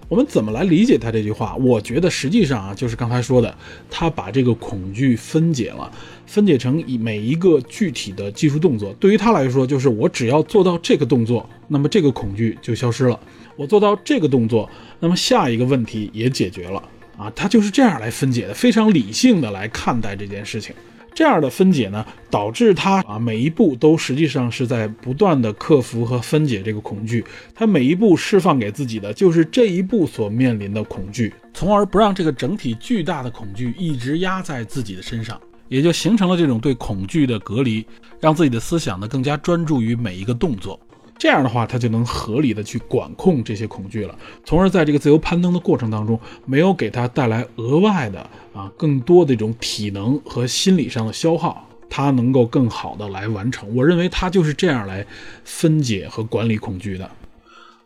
[0.09, 1.57] 我们怎么来理解他这句话？
[1.57, 3.53] 我觉得实际上啊，就是刚才说的，
[3.90, 5.90] 他把这个恐惧分解了，
[6.27, 8.92] 分解成以每一个具体的技术动作。
[9.01, 13.18] 对于他来说，就是我只要做到这个动作，那么这个恐惧就消失了。
[13.56, 14.68] 我做到这个动作，
[15.00, 16.82] 那么下一个问题也解决了。
[17.16, 20.74] 啊，他就是这样来分解的，非常理性的来看待这件事情。
[21.14, 27.24] 这样的分解呢，导致他啊每一步都实际上是在不断的克服和分解这个恐惧。
[27.54, 37.86] 他每一步释放给自己的就是这一步所面临的恐惧，从而不让这个整体巨大的恐惧一直压在自己的身上，也就形成了这种对恐惧的隔离，
[38.18, 40.80] 让自己的思想呢更加专注于每一个动作。
[41.16, 48.20] 这样的话，他就能合理的去管控这些恐惧了，从而在这个自由攀登的过程当中，没有给他带来额外的
[48.53, 53.74] 啊更多的这种体能和心理上的消耗，他能够更好的来完成。
[53.74, 55.07] 我认为他就是这样来
[55.44, 57.11] 分解和管理恐惧的。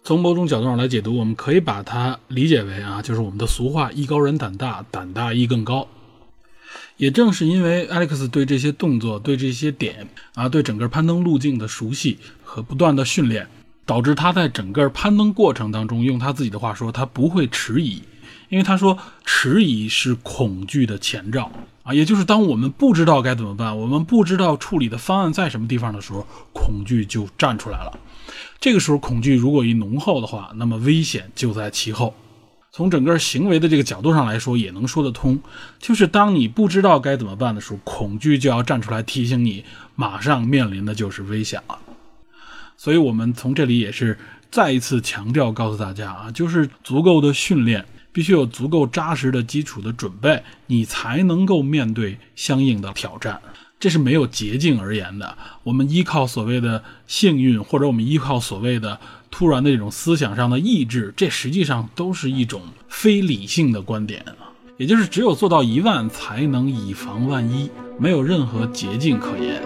[0.03, 5.87] 从某种角度上来解读，我们可以把它理解为啊，就是我们的俗话“艺高人胆大，胆大艺更高”。
[6.99, 13.49] 也正是因为 Alex 对这些动作、对这些点啊、对整个攀登路径的熟悉和不断的训练，
[13.87, 18.03] 导致他在整个攀登过程当中，用他自己的话说，他不会迟疑，
[18.49, 21.51] 因为他说迟疑是恐惧的前兆
[21.85, 27.97] 啊，也就是当我们不知道该怎么办，我们不知道处理的方案在什么地方的时候，恐惧就站出来了。
[28.61, 32.13] 这个时候，恐惧如果一浓厚的话，那么危险就在其后。
[32.79, 35.37] 从整个行为的这个角度上来说，也能说得通。
[35.81, 39.64] 就是当你不知道该怎么办的时候，恐惧就要站出来提醒你，
[39.97, 41.77] 马上面临的就是危险了。
[42.77, 44.17] 所以，我们从这里也是
[44.49, 53.41] 再一次强调，告诉大家啊，就是足够的训练，必须有足够扎实的基础的准备，你才能够面对相应的挑战。
[53.81, 55.37] 这是没有捷径而言的。
[55.62, 58.99] 我们依靠所谓的幸运，或者我们依靠所谓的
[59.31, 64.51] 突然的这种思想上的意志，这实际上都是一种非理性的观点啊。
[64.77, 69.62] 也就是只有做到一万，才能以防万一，没有任何捷径可言。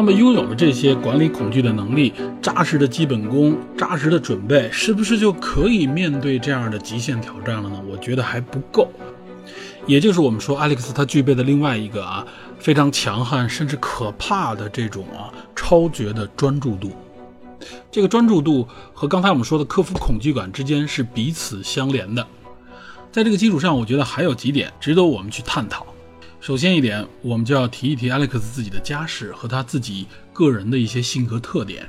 [0.00, 7.78] 那么，拥有了这些管理恐惧的能力、扎实的基本功、扎实的准备，是不是就可以面对这样的极限挑战了呢？
[7.86, 8.88] 我觉得还不够。
[9.86, 12.26] 也就是我们说，艾利克斯他具备的另外一个啊
[12.58, 16.92] 非常强悍甚至可怕的这种啊超绝的专注度。
[17.90, 22.26] 这个专注度和刚才我们说的克服恐惧感之间是彼此相连的。
[23.12, 25.84] 在这个基础上，我觉得还有几点值得我们去探讨。
[26.40, 31.86] 首先一点，我们就要提一提 Alex 自己的家世和他自己个人的一些性格特点。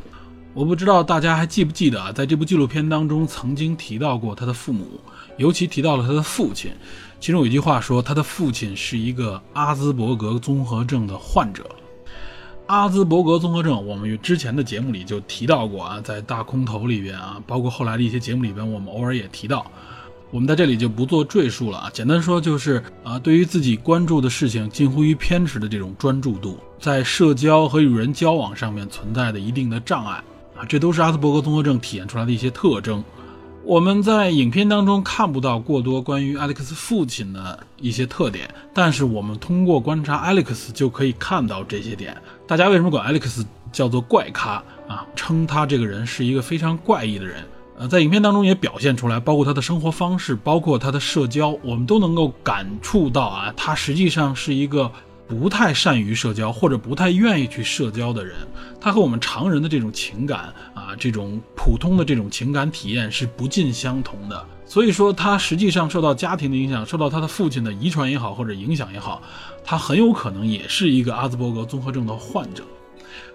[0.54, 5.00] 我不知道大家还记不记得啊，在这部纪录片当中曾经提到过他的父母，
[5.38, 6.70] 尤其提到了他的父亲。
[7.18, 11.66] 其中有一句话说，他的父亲是一个阿兹伯格综合症的患者。
[12.66, 19.66] 阿兹伯格综合症，我们之前的节目里就提到过啊，在大空头里边啊，包括后来的一些节目里边，我们偶尔也提到。
[20.32, 30.24] 我们在这里就不做赘述了啊，简单说就是啊，对于自己关注的事情近乎于偏执的这种专注度，在社交和与人交往上面存在的一定的障碍
[30.58, 33.04] 啊，这都是阿斯伯格综合症体现出来的一些特征。
[33.66, 42.16] 我们在影片当中看不到过多关于艾利克斯父亲的一些特点，但是我们通过观察艾利克斯就可以看到这些点。
[42.48, 45.06] 大家为什么管艾利克斯叫做怪咖啊？
[45.14, 47.44] 称他这个人是一个非常怪异的人。
[47.88, 54.92] 在影片当中也表现出来，包括他的生活方式，包括他的社交，我们都能够感触到啊，他实际上是一个
[55.28, 58.36] 不太善于社交或者不太愿意去社交的人。
[58.80, 64.46] 他和我们常人的这种情感啊，这种普通的这种情感体验是不尽相同的。
[64.66, 69.22] 所以说，他实际上受到家庭的影响，受到他的父亲的遗传也好，或者影响也好，
[69.64, 72.64] 他很有可能也是一个阿兹伯格综合症的患者。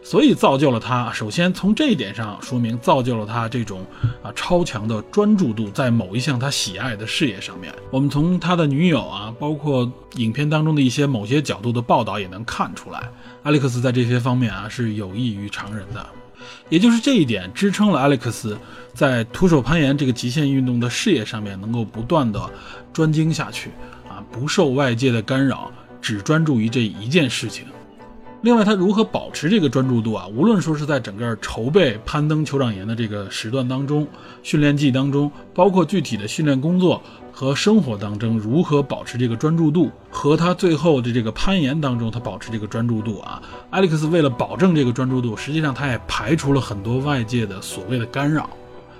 [0.03, 1.13] 所以造就了他。
[1.13, 3.85] 首先从这一点上说明，造就了他这种
[4.23, 7.73] 啊超强的专注度，在某一项他喜爱的事业上面。
[7.91, 13.11] 我们从他的女友啊，包括影片当中的一些某些角度的报道也能看出来，
[13.43, 16.07] 艾利克斯在这些方面啊是有异于常人的。
[16.69, 18.57] 也就是这一点支撑了艾利克斯
[18.95, 22.41] 在徒手攀岩这个极限运动的事业上面能够不断的
[22.93, 23.71] 专精下去
[24.09, 27.65] 啊，不受外界的干扰，只专注于这一件事情。
[28.47, 30.25] 另外，他如何保持这个专注度啊？
[30.29, 34.07] 无论说是在整个筹备攀登酋长岩的这个时段当中，
[34.45, 43.43] 训练季当中，包括具体的训练工作和生活当中，如何保持这个专注度，和他最后的这个攀岩当中，他保持这个专注度啊？
[43.71, 48.49] 艾利克斯为了保证这个专注度，实际上他也排除了很多外界的所谓的干扰。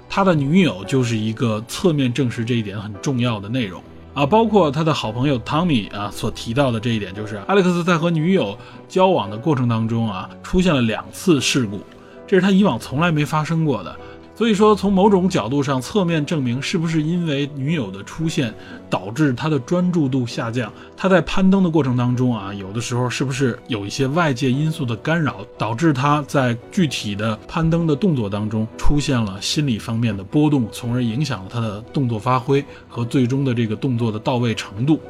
[0.09, 3.81] 他的女友就是一个侧面证实这一点很重要的内容。
[4.17, 8.57] 啊，包括他的好朋友汤米啊所提到的这一点，就是艾利克斯在和女友
[8.89, 11.81] 交往的过程当中啊，出现了两次事故，
[12.27, 13.95] 这是他以往从来没发生过的。
[14.37, 18.53] 所以说，从某种角度上侧面证明，是不是因为女友的出现
[18.91, 20.71] 导致他的专注度下降？
[20.95, 35.01] 他在攀登的过程当中啊，有的时候是不是有一些外界因素的干扰，导致他在具体的攀登的动作当中出现了心理方面的波动，从而影响了他的动作发挥和最终的这个动作的到位程度？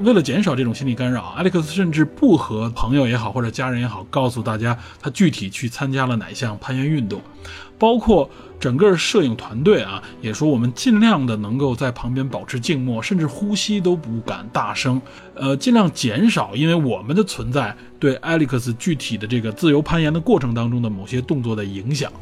[0.00, 7.20] 为了减少这种心理干扰，艾利克斯甚至不和朋友也好或者家人也好告诉大家他具体去参加了哪项攀岩运动，
[7.78, 8.30] 包括。
[8.60, 15.00] 整个摄影团队啊，也说我们尽量的能够在旁边保持静默，甚至呼吸都不敢大声，
[15.34, 22.12] 呃，尽量减少因为我们的存在对艾利克斯具体的这个自由攀岩的过程当中的某些动作的影响。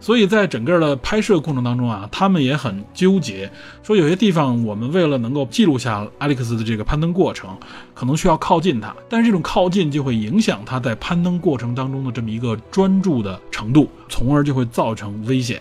[0.00, 3.50] 所以在整个的拍摄过程当中啊，他们也很纠结，
[3.82, 7.56] 说有些地方我们为了能够记录下艾利克斯的这个攀登过程，
[7.94, 15.60] 可能需要靠近他，但是这种靠近就会影响他在攀登过程当中的这么一个专注的程度，从而就会造成危险。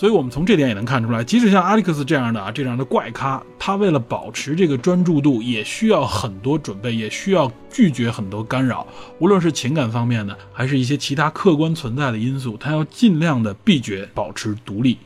[0.00, 8.86] 所以，我们从这点也能看出来，即使像阿历克斯这样的啊，这样的怪咖，他为了保持这个专注度，也需要很多准备，也需要拒绝很多干扰，
[9.18, 14.96] 无论是情感方面的，还是一些其他客观存在的因素，他要尽量的避绝，保持独立。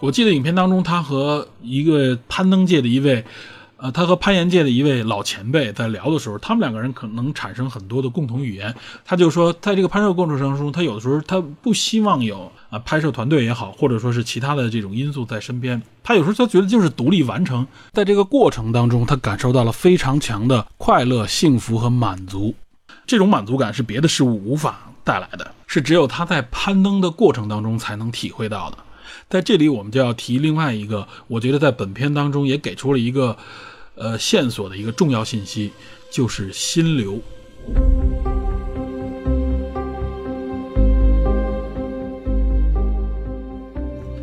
[0.00, 3.24] 我记得影片当中，他和一个攀登界的一位
[3.84, 8.74] 呃，他和攀岩界的一位老前辈在聊的时候，他们两个人可能产生很多的共同语言。
[9.04, 15.82] 他就说，在这个拍摄过程当中，他有的时候他不希望有啊拍摄团队也好，或者说是其他的这种因素在身边。
[16.02, 22.54] 他有时候他觉得就是独立完成，在这个过程当中，他感受到了非常强的快乐、幸福和满足。
[23.06, 28.78] 这种满足感是别的事物无法带来的，是只有他在攀登的过程当中才能体会到的。
[29.28, 33.36] 在这里，我们就要提另外一个，我觉得在本片当中也给出了一个，
[33.96, 35.70] 呃，线索的一个重要信息，
[36.10, 37.20] 就是心流。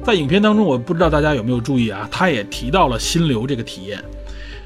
[0.03, 4.03] 在影片当中，我不知道大家有没有注意啊，他也提到了心流这个体验，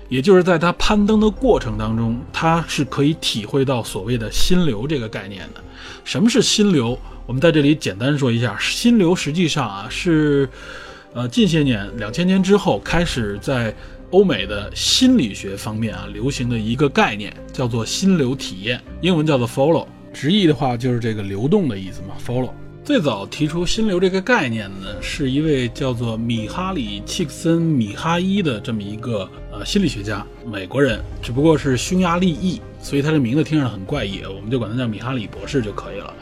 [0.10, 5.62] 也就是在他攀登的过程当中，他是可以体会到所谓的心流这个概念的。
[6.04, 6.98] 什么是心流？
[7.28, 10.50] 我们在这里简单说一下，心流实际上啊是，
[11.14, 13.76] 呃，近些年两千年之后开始在
[14.12, 22.52] 欧美的心理学方面啊流行的一个概念，叫做心流体验，英文叫做 follow，直译的话就是这个流动的意思嘛，follow。
[22.84, 36.14] 最早提出心流这个概念呢，是一位叫做米哈里契克森米哈伊的这么一个呃心理学家，美国人，只不过是匈牙利裔，所以他的名字听上很怪异，我们就管他叫米哈里博士就可以了。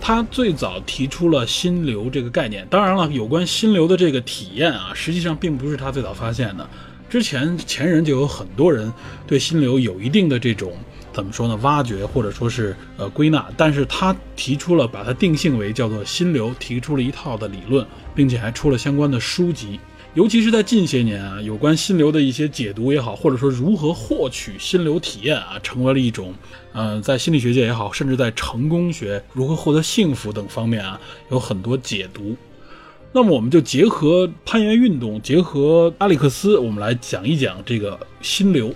[0.00, 6.70] 他最早提出了心流这个概念，当然了，有关心流的这个体验啊，实际上并不是他最早发现的。
[7.08, 8.92] 之前前人就有很多人
[9.26, 10.72] 对心流有一定的这种
[11.12, 11.56] 怎么说呢？
[11.62, 17.84] 挖掘或者说是呃归纳，但是他提出了把它定性为叫做心流，提出了一套的理论，
[18.14, 19.80] 并且还出了相关的书籍。
[20.14, 26.32] 尤其是在近些年啊，有关心流的一些解读也好，或者说如何获取心流体验啊，成为了一种，
[26.72, 31.00] 呃，在心理学界也好，甚至在成功学如何获得幸福等方面啊，
[31.30, 32.36] 有很多解读。
[33.12, 38.72] 那么，我们就结合攀岩运动，结合阿里克斯，我们来讲一讲这个心流。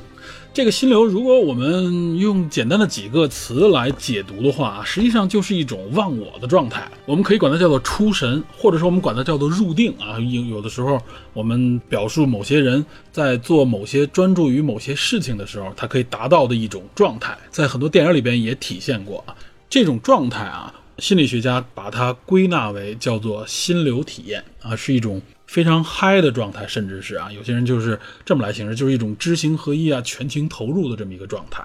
[0.54, 6.86] 这个心流，如果我们用简单的几个词来解读的话，实际上就是一种忘我的状态。
[7.06, 10.18] 我们可以管它叫做出神，或者说我们管它叫做入定啊。
[10.18, 11.00] 有有的时候，
[11.32, 19.34] 我们表述某些人在做某些专注于某些事情的时候，他可以达到的一种状态，在很多电影里边也体现过啊。
[19.70, 25.20] 这种状态啊，心理学家把它归纳为叫做心流体验啊，是一种。
[25.44, 31.62] 非常嗨的状态，甚至是啊，有些人就是这么来形容，就是一种知行合一啊，全情投入的这么一个状态。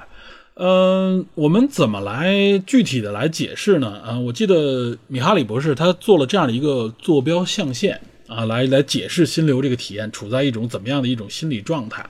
[0.55, 4.01] 嗯，我们怎么来具体的来解释呢？
[4.05, 7.97] 啊，我记得米哈里博士他做了这样的一个坐标象限
[8.27, 12.05] 啊，来来解释心流这个体验处在一种怎么样的一种心理状态，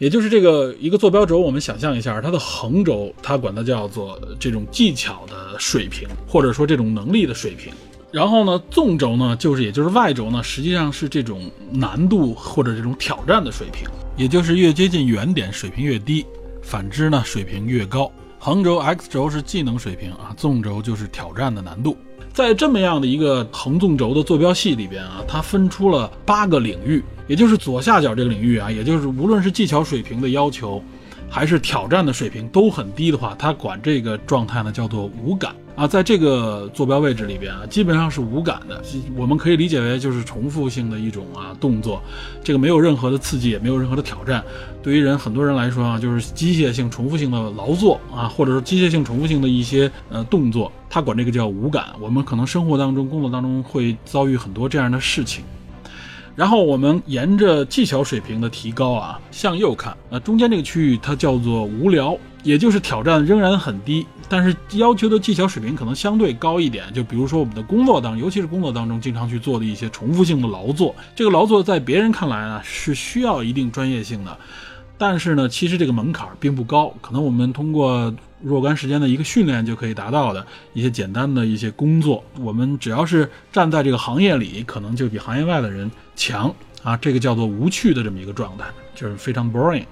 [0.00, 7.70] 也就是这个一个坐标轴，我们想象一下，它的横轴，它管它叫做这种技巧的水平，或者说这种能力的水平。
[8.10, 13.86] 然后呢，纵轴呢，就是也就是 y 轴呢，实际上是这种难度或者这种挑战的水平，
[14.16, 16.24] 也就是越接近原点水平越低，
[16.62, 18.10] 反之呢水平越高。
[18.38, 21.94] 横轴 x 轴是技能水平啊，纵轴就是挑战的难度。
[22.32, 30.82] 在这么样的一个横纵轴的坐标系里边啊，它分出了八个领域，也就是左下角这个领域啊，也就是无论是技巧水平的要求，
[31.28, 35.54] 还是挑战的水平都很低的话，它管这个状态呢叫做无感。
[35.76, 38.82] 啊，在这个坐标位置里边啊，基本上是无感的，
[39.16, 42.02] 我们可以理解为就是重复性的一种啊动作，
[42.44, 44.44] 这个没有任何的刺激，也没有任何的挑战。
[44.82, 51.86] 对于人很多人来说啊，就是机械性、重复性的劳作啊，或者说机械性、重复性的一些呃动作，他管这个叫无感。
[52.00, 55.44] 我们可能生活当中、工作当中会遭遇很多这样的事情。
[56.34, 62.16] 然后我们沿着技巧水平的提高啊，向右看，呃，中间这个区域它叫做无聊。
[62.42, 66.90] 也就是挑战仍然很低，但是要求的技巧水平可能相对高一点。
[66.94, 74.38] 就比如说我们的工作当，尤其是工作当中经常去做的一些重复性的劳作，这个劳作在别人看来呢是需要一定专业性的，
[75.00, 86.94] 但是呢，其实这个门槛并不高，可能我们通过若干时间的一个训练就可以达到的一些简单的一些工作，我们只要是站在这个行业里，可能就比行业外的人强啊。
[86.98, 89.86] 这个叫做无趣的这么一个状态，就是非常 boring。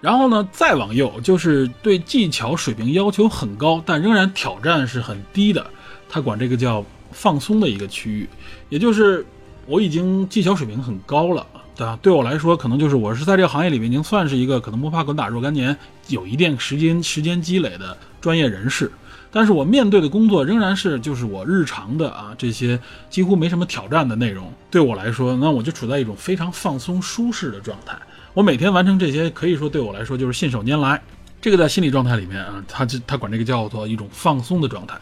[0.00, 5.66] 然后呢，再往右就是对技巧水平要求很高，但仍然挑战是很低的。
[6.08, 6.82] 他管这个叫
[7.12, 8.26] 放松的一个区域，
[8.70, 9.22] 也就是
[9.66, 11.46] 我已经技巧水平很高了，
[11.80, 11.98] 对吧？
[12.02, 15.74] 对我来说，可能就是我是在这个行业里面已经算是一个可能摸爬滚打若干年，
[16.08, 18.92] 有一定时间时间积累的专业人士。
[19.30, 22.78] 但是我面对的工作仍然是就是我日常的啊这些
[23.08, 24.52] 几乎没什么挑战的内容。
[24.70, 27.96] 对我来说，那我就处在一种非常放松舒适的状态。
[28.34, 31.00] 我每天完成这些，可以说对我来说就是信手拈来。
[31.40, 34.98] 这个在心理状态里面啊，他他管这个叫做一种放松的状态。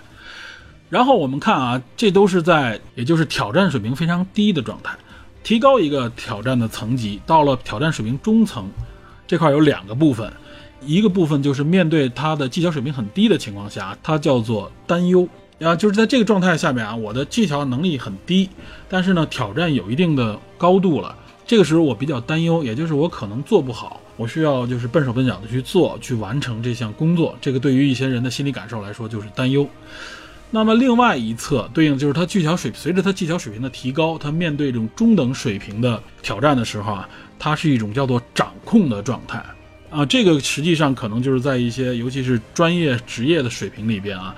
[0.89, 4.97] 然后我们看啊，这都是在也就是挑战水平非常低的状态。
[5.49, 8.71] 提高一个挑战的层级，到了挑战水平中层，
[9.27, 10.31] 这块有两个部分，
[10.83, 15.27] 一个部分就是面对他的技巧水平很低的情况下，它叫做担忧。
[15.61, 18.51] 啊，就是在这个状态下面啊，我的技巧能力很低，
[18.91, 29.67] 但是呢，挑战有一定的高度了，这个时候我比较担忧，也就是我可能做不好，我需要就是笨手笨脚的去做，去完成这项工作，这个对于一些人的心理感受来说就是担忧。
[30.51, 39.45] 那么另外一侧对应就是他技巧水，随着他技巧水平的提高，他面对这种中等水平的挑战的时候啊，它是一种叫做掌控的状态
[39.91, 40.07] 啊。
[40.07, 44.35] 这个实际上可能就是在一些尤其是专业职业的水平里边啊，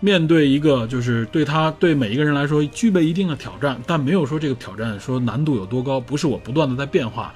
[0.00, 7.32] 面对一个就是对他对每一个人来说具备一定的挑战，但没有说这个挑战说难度有多高，不是我不断的在变化，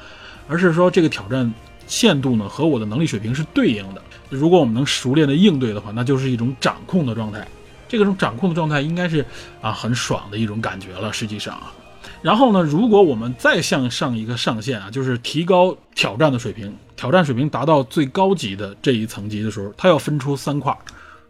[0.47, 1.51] 而是说这个挑战
[1.87, 4.03] 限度呢和我的能力水平是对应的。
[4.29, 7.49] 如果我们能熟练的应对的话，那就是一种掌控的状态。
[7.89, 9.25] 这种掌控的状态应该是
[9.61, 11.73] 啊很爽的一种感觉了，实际上啊，
[12.23, 20.77] 然后呢，如果我们再向上一个上限啊，就是提高挑战的水平，挑战水平达到最高级的这一层级的时候，它要分出三块，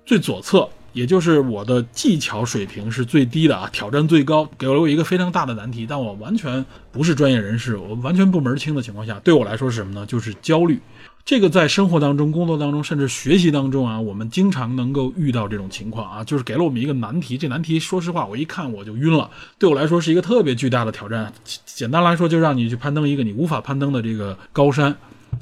[0.04, 10.06] 最左侧也就是我的技巧水平是最低的啊，挑战最高，给了我一个非常大的难题，但我完全不是专业人士，我完全不门清的情况下，对我来说是什么呢？
[10.06, 10.80] 就是焦虑。
[11.28, 17.36] 这个在生活当中、工作当中，甚至学习当中啊，我们经常能够遇到这种情况啊，就是给了我们一个难题。
[17.36, 19.30] 这难题，说实话，我一看我就晕了。
[19.58, 21.30] 对我来说是一个特别巨大的挑战。
[21.66, 24.96] 简单来说，就让你去攀登一个你无法攀登的这个高山。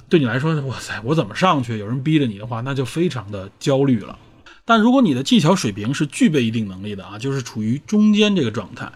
[0.09, 1.79] 对你来说，哇塞，我怎么上去？
[1.79, 4.19] 有人逼着你的话，那就非常的焦虑了。
[4.65, 8.91] 但如果你的技巧水平是具备一定能力的啊，就是处于中间这个状态。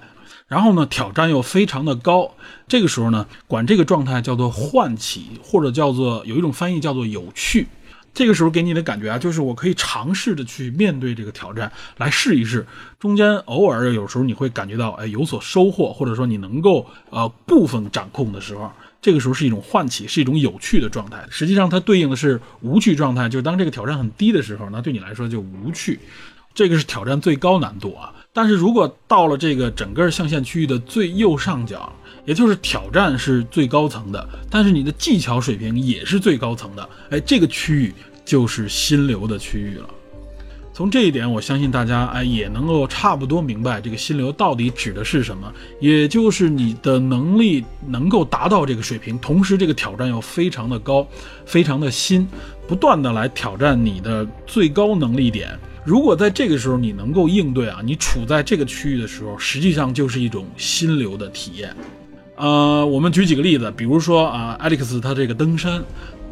[0.50, 2.34] 然后呢，挑战又非常的高，
[2.66, 7.68] 这个时候呢，管这个状态叫做唤起，或者叫做有一种翻译叫做有趣。
[8.12, 12.66] 这个时候给你的感觉啊，就是我可以尝试着去面对这个挑战，来试一试。
[12.98, 18.68] 中间偶尔有时候你会感觉到，哎，有所收获，或者说你能够呃部分掌控的时候，
[19.00, 21.24] 这个时候是一种唤起，是一种有趣的状态。
[21.30, 26.00] 实际上它对应的是无趣状态，就是当这个挑战很低的时候，那对你来说就无趣。
[26.52, 28.12] 这个是挑战最高难度啊。
[28.32, 31.92] 但是如果到了这个整个象限区域的最右上角，
[32.24, 37.92] 也就是挑战是最高层的，但是你的技巧水平也是最高层的，哎，这个区域
[38.24, 39.88] 就是心流的区域了。
[40.72, 51.06] 从这一点，我相信大家哎也能够差不多明白这个心流到底指的是什么，也就是你的能力能够达到这个水平，同时这个挑战又非常的高，
[51.44, 52.26] 非常的新，
[52.68, 55.58] 不断的来挑战你的最高能力点。
[55.84, 61.74] 如果在这个时候你能够应对啊，你处在这个区域的时候，实际上就是一种心流的体验。
[62.36, 65.82] 呃，我们举几个例子，比如说啊，艾利克斯他这个登山，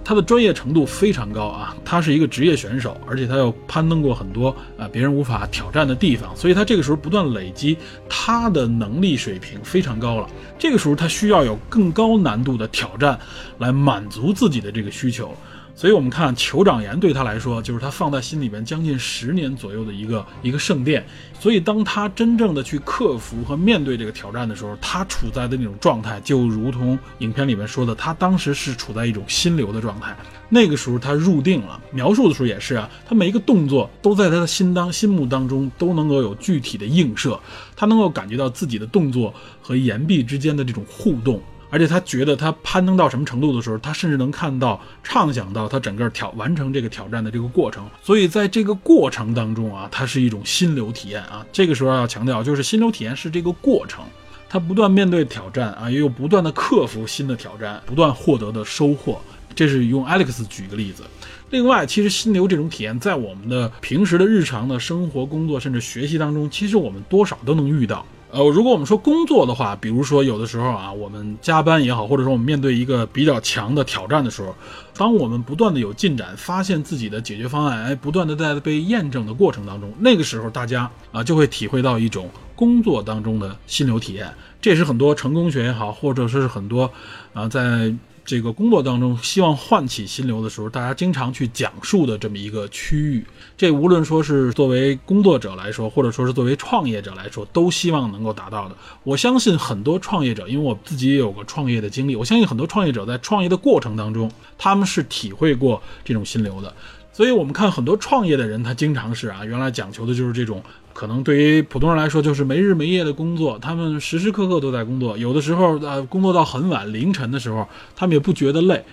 [0.04, 7.76] 他的专业程度非常高啊，他是一个职业选手，而且他又攀登过很多啊别人无法挑战的地方，所以他这个时候不断累积
[8.08, 10.28] 他的能力水平非常高了。
[10.58, 13.18] 这个时候他需要有更高难度的挑战
[13.58, 15.34] 来满足自己的这个需求。
[15.78, 21.06] 所以，我们看酋长岩对他来说，就是他放在心里边将近十年左右的一个一个圣殿。
[21.38, 30.16] 所以，当他真正的去克服和面对这个挑战的时候，他处在的那种状态，就如同影片里面说的，他当时是处在一种心流的状态。
[30.48, 31.80] 那个时候，他入定了。
[31.92, 37.38] 描述的时候也是啊，他每一个动作都在他的心当心目当中都能够有具体的映射，
[37.76, 41.40] 他能够感觉到自己的动作和岩壁之间的这种互动。
[41.70, 47.86] 而且他觉得他攀登到什么程度的时候，他甚至能看到、畅想到他整个挑完成这个挑战的这个过程。
[48.02, 51.44] 所以在这个过程当中啊，它是一种心流体验啊。
[51.52, 54.04] 这个时候要强调，就是心流体验是这个过程，
[54.48, 59.20] 他不断面对挑战啊，也有不断的克服新的挑战，不断获得的收获。
[59.54, 61.02] 这是用 Alex 举一个例子。
[61.50, 68.06] 另外，其实心流这种体验，在我们的平时的日常的生活、工作甚至学习当中，其实我们多少都能遇到。
[68.30, 74.54] 呃，如果我们说工作的话，比如说有的时候啊，我们加班也好，或者说我们面对一个比较强的挑战的时候，
[74.94, 84.28] 当我们不断的有进展，发现自己的解决方案，哎，不断的在被验证的过程当中，那个时候大家啊就会体会到一种工作当中的心流体验。
[84.60, 86.90] 这也是很多成功学也好，或者说是很多
[87.32, 87.94] 啊在。
[88.28, 93.24] 这个工作当中，希望唤起心流的时候，大家经常去讲述的这么一个区域，
[93.56, 98.76] 这无论说是作为工作者来说，或者说是作为创业者来说，都希望能够达到的。
[99.02, 106.70] 我相信很多创业者，因为我自己也有过创业的经历，我相信很多创业者在创业的过程当中，他们是体会过这种心流的。
[107.14, 110.62] 所以，我们看很多创业的人，他经常是啊，原来讲求的就是这种，
[110.98, 118.84] 可能对于普通人来说，就是没日没夜的工作，他们时时刻刻都在工作，有的时候呃，工作到很晚凌晨的时候，他们也不觉得累，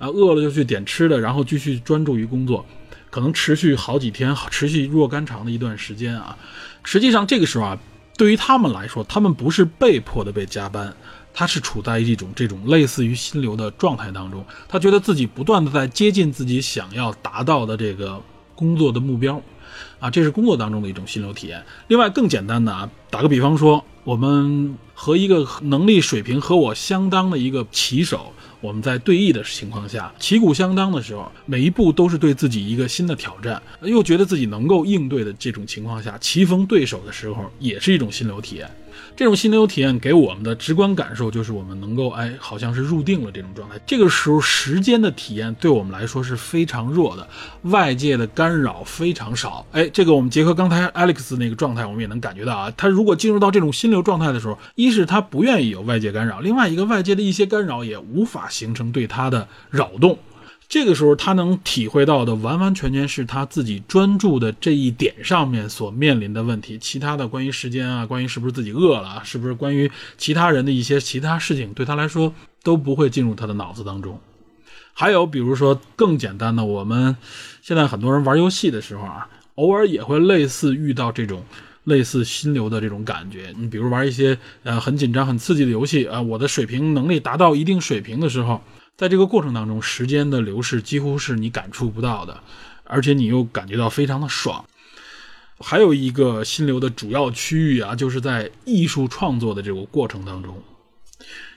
[0.00, 2.66] 啊，饿了就去点吃的，然后继续专注于工作，
[3.10, 6.36] 可能持续好几天，持续若干长的一段时间啊。
[6.82, 7.78] 实际上，这个时候啊，
[8.18, 10.92] 对于他们来说，他们不是被迫的被加班。
[11.32, 18.20] 他是处在一种这种类似于心流的状态当中，他觉得自己不断的在接近自己想要达到的这个
[18.56, 19.40] 工作的目标，
[20.02, 21.62] 啊，这是工作当中的一种心流体验。
[21.86, 28.32] 另外更简单的啊，打个比方说，我们和一个能力水平和我相当的一个棋手。
[28.60, 38.68] 我们在对弈的情况下，旗鼓相当的时候，每一步都是对自己一个新的挑战，又觉得自己能够应对的这种情况下，棋逢对手的时候，也是一种心流体验。
[39.16, 43.78] 这种心流体验给我们的直观感受就是，我们能够哎，好像是入定了这种状态。
[43.86, 47.28] 这个时候，时间的体验对我们来说是非常弱的，
[47.62, 49.64] 外界的干扰非常少。
[49.72, 60.18] 哎，这个我们结合刚才 Alex 那个状态，我们也能感觉到啊，他如果进入到这种心流状态的时候，一是他不愿意有外界干扰，另外一个外界的一些干扰也无法形成对他的扰动。
[60.72, 74.18] 这个时候，他能体会到的完完全全是他自己专注的这一点上面所面临的问题，其他的关于时间啊，关于是不是自己饿了，是不是关于其他人的一些其他事情，对他来说都不会进入他的脑子当中。
[74.94, 77.14] 还有，比如说更简单的，我们
[77.60, 81.44] 现在很多人玩游戏的时候啊，偶尔也会类似遇到这种
[81.84, 83.52] 类似心流的这种感觉。
[83.58, 88.62] 你比如玩一些呃很紧张、很刺激的游戏啊，我的水平能力达到一定水平的时候。
[89.02, 92.40] 在这个过程当中，时间的流逝几乎是你感触不到的，
[92.84, 94.64] 而且你又感觉到非常的爽。
[95.58, 100.62] 还有一个心流的主要区域啊，就是在艺术创作的这个过程当中，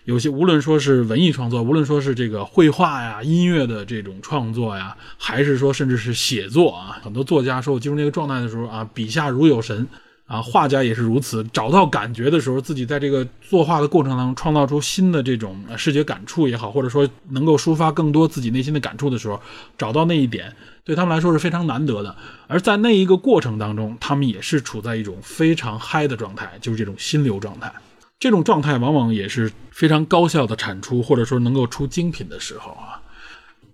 [0.05, 9.87] 有些无论说是文艺创作，无论说是这个绘画呀、音乐的这种创作呀，还是说甚至是写作啊，很多作家说我进入那个状态的时候啊，笔下如有神。
[10.25, 19.39] 啊，画家也是如此，找到感觉的时候，自己在这个作画的过程当中创造出新的这种视觉感触也好，或者说能够抒发更多自己内心的感触的时候，
[19.77, 20.51] 找到那一点，
[20.83, 22.15] 对他们来说是非常难得的。
[22.47, 27.71] 而在那一个过程当中，他们也是处在一种非常嗨的状态，就是这种心流状态。
[28.17, 32.99] 这种状态往往也是非常高效的产出，或者说能够出精品的时候啊。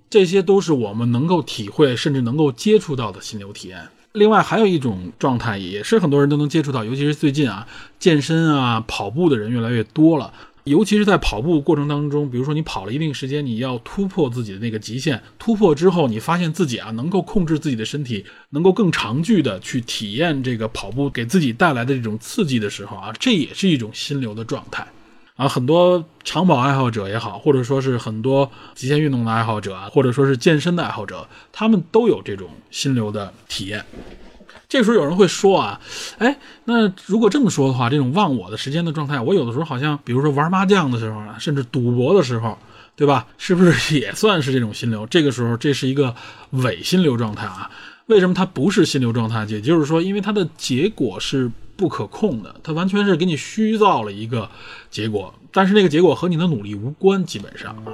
[0.10, 3.88] 这些都是我们能够体会，甚至能够接触到的心流体验。
[4.14, 10.34] 另外还有一种状态，也是很多人都能接触到，尤其是最近啊，健身啊、跑步的人越来越多了。
[10.66, 24.86] 尤其是在跑步过程当中，比如说你跑了一定时间，你要突破自己的那个极限，突破之后，你发现自己啊能够控制自己的身体，能够更长距的去体验这个跑步给自己带来的这种刺激的时候啊，这也是一种心流的状态。
[25.42, 33.84] 啊，很多长跑爱好者也好，或者说是很多极限运动的爱好者啊，或者说是健身的爱好者，他们都有这种心流的体验。
[34.70, 35.82] 这时候有人会说啊，
[36.20, 42.56] 哎，那如果这么说的话，这种忘我的时间的状态，我有的时候好像，比如说玩麻将的时候啊，甚至赌博的时候，
[42.96, 43.26] 对吧？
[43.39, 45.08] 是不是也算是这种心流？
[45.08, 46.14] 这个时候这是一个
[46.52, 47.68] 伪心流状态啊？
[48.06, 49.44] 为什么它不是心流状态？
[49.46, 51.50] 也就是说，因为它的结果是。
[51.82, 54.48] 不可控的，它完全是给你虚造了一个
[54.92, 57.90] 结果，但是那个结果和你的努力无关，基本上啊。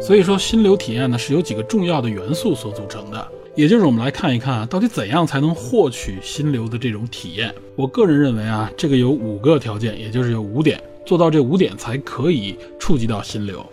[0.00, 7.54] 所以说，心流体验呢是由几个重要的元素所组成的，也就是我们来看一看啊，到底怎样才能获取心流的这种体验。
[7.76, 13.64] 我个人认为啊，这个有五个条件，也就是有五点，做到这五点才可以触及到心流。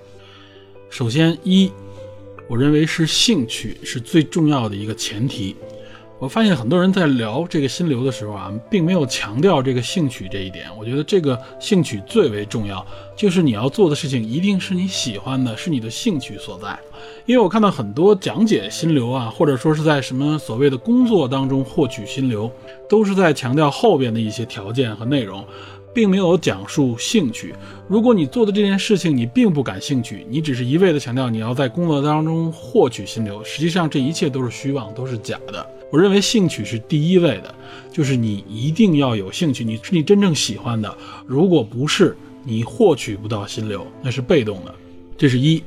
[0.91, 1.71] 首先一。
[2.51, 5.55] 我认为是兴趣是最重要的一个前提。
[6.19, 10.65] 我发现很多人在聊这个心流的时候啊，并没有强调这个兴趣这一点。
[10.77, 12.85] 我觉得这个兴趣最为重要，
[13.15, 16.77] 就是你要做的事情一定是你喜欢的，是你的兴趣所在。
[17.25, 22.51] 因为我看到很多讲解心流啊，或者说是在什么所谓的工作当中获取心流，
[22.89, 25.41] 都是在强调后边的一些条件和内容。
[25.93, 27.53] 并没有讲述兴趣。
[27.87, 35.65] 如果你做的这件事情你并不感兴趣，你只是一味的强调你要在工作当中获取心流，实际上这一切都是虚妄，都是假的。
[35.91, 37.53] 我认为兴趣是第一位的，
[37.91, 40.97] 就是你一定要有兴趣，你是你真正喜欢的。
[41.25, 44.73] 如果不是，你获取不到心流，那是被动的。
[45.17, 45.61] 这是一。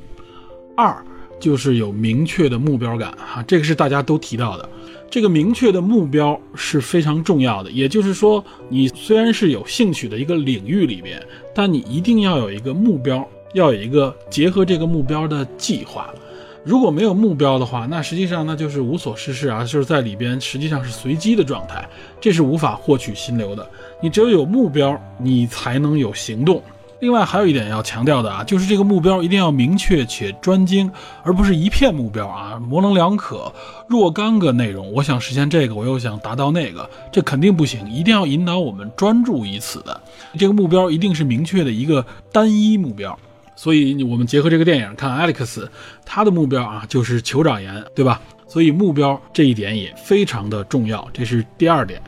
[0.77, 1.05] 二
[1.39, 4.68] 就是有明确的目标感哈，这个是大家都提到的。
[5.15, 16.12] 这个明确的目标是非常重要的，也就是说，你虽然是有兴趣的一个领域里边，但你一定要有一个目标，要有一个结合这个目标的计划。
[16.65, 21.89] 如果没有目标的话，那实际上那就是无所事事啊，就是在里边实际上是随机的状态，
[22.21, 23.65] 这是无法获取心流的。
[24.01, 26.61] 你只有有目标，你才能有行动。
[27.01, 30.90] 另外还有一点要强调的啊，就是这个目标一定要明确且专精，
[31.22, 33.53] 而不是一片目标啊，模棱两可，
[33.88, 34.90] 若干个内容。
[34.92, 37.90] 我想实现这个，我又想达到那个，这肯定不行。
[37.90, 40.01] 一定要引导我们专注于此的
[40.38, 43.18] 这个目标，一定是明确的一个单一目标。
[43.57, 45.68] 所以，我们结合这个电影看，Alex
[46.05, 48.20] 他的目标啊就是酋长岩，对吧？
[48.49, 52.01] 所以目标这一点也非常的重要，这是第二点。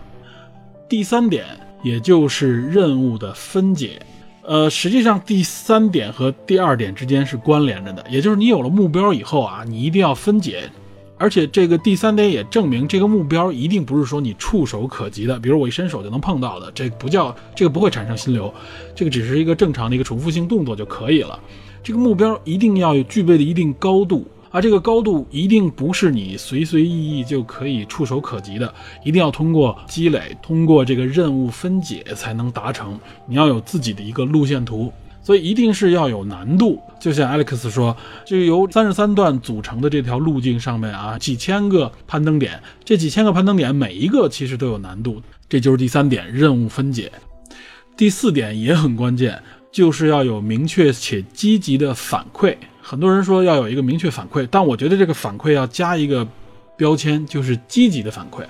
[0.89, 1.45] 第三点，
[1.82, 4.01] 也就是任务的分解。
[4.47, 10.71] 呃，实际上第三点和第二点之间是关联着的，也就是你有了目标以后啊，你一定要分解。
[11.19, 18.53] 而且这个第三点也证明，这个目标一定不是说你触手可及的，比如我一伸手就能碰到的，这不叫这个不会产生心流，
[18.95, 21.41] 这个只是一个正常的一个重复性动作就可以了。
[21.83, 24.27] 这个目标一定要有具备的一定高度。
[24.51, 28.73] 啊，这个高度一定不是你随随意意就可以触手可及的，
[29.05, 32.99] 一定要通过积累，通过这个任务分解才能达成。
[33.27, 34.93] 你要有自己的一个路线图，
[35.23, 36.81] 所以一定是要有难度。
[36.99, 45.21] 就像 Alex 说，就由三十三段组成的这条路径上面啊，几千个攀登点，这几千个攀登点每一个其实都有难度。
[45.49, 47.13] 这就是第三点，任务分解。
[47.97, 52.57] 第四点也很关键，就是要有明确且积极的反馈。
[52.89, 56.24] 很多人说要有一个明确反馈，但我觉得这个反馈要加一个
[56.76, 58.45] 标签，就是积极的反馈。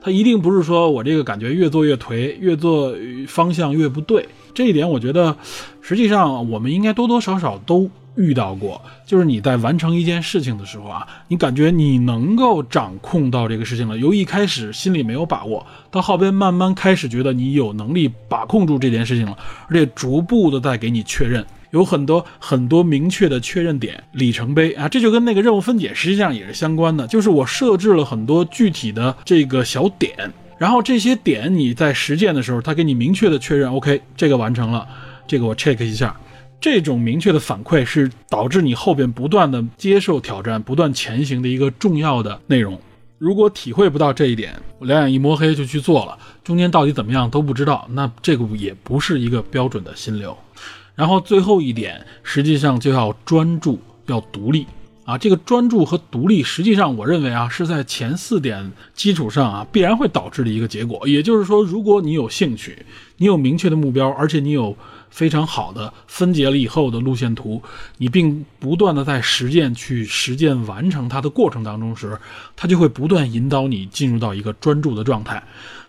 [0.00, 2.94] 它一定不是说我这个感觉越做越颓，越做
[3.28, 4.26] 方向越不对。
[4.54, 5.36] 这一点我觉得，
[5.82, 7.90] 实际上我们应该多多少少都。
[8.14, 13.96] 遇到过，就是你在完成一件事情的时候啊，你感觉你能够掌控到这个事情了。
[13.96, 21.42] 由一开始心里没有把握，到后边慢慢开始觉得你有能力把控住这件事情了，而且逐步的在给你确认，
[21.72, 34.86] 有很多很多明确的确认点里程碑啊，这就跟那个任务分解实际上也是相关的，就是我设置了很多具体的这个小点，然后这些点你在实践的时候，他给你明确的确认，OK，这个完成了，
[35.26, 36.14] 这个我 check 一下。
[36.60, 42.78] 这种明确的反馈是导致你后边不断的接受挑战、不断前行的一个重要的内容。
[43.22, 50.36] 如果体会不到这一点，我两眼一摸黑就去做了，中间到底怎么样都不知道，那这个也不是一个标准的心流。
[50.96, 54.66] 然后最后一点，实际上就要专注、要独立
[55.04, 55.16] 啊。
[55.16, 61.06] 这个专注和独立，实际上我认为啊，是在前四点基础上啊，必然会导致的一个结果。
[61.06, 62.84] 也就是说，如果你有兴趣，
[63.18, 64.76] 你有明确的目标，而且你有。
[65.12, 67.62] 非常好的分解了以后的路线图，
[67.98, 72.18] 你并不断的在实践去实践完成它的过程当中时，
[72.56, 75.40] 它就会不断引导你进入到一个专注的状态，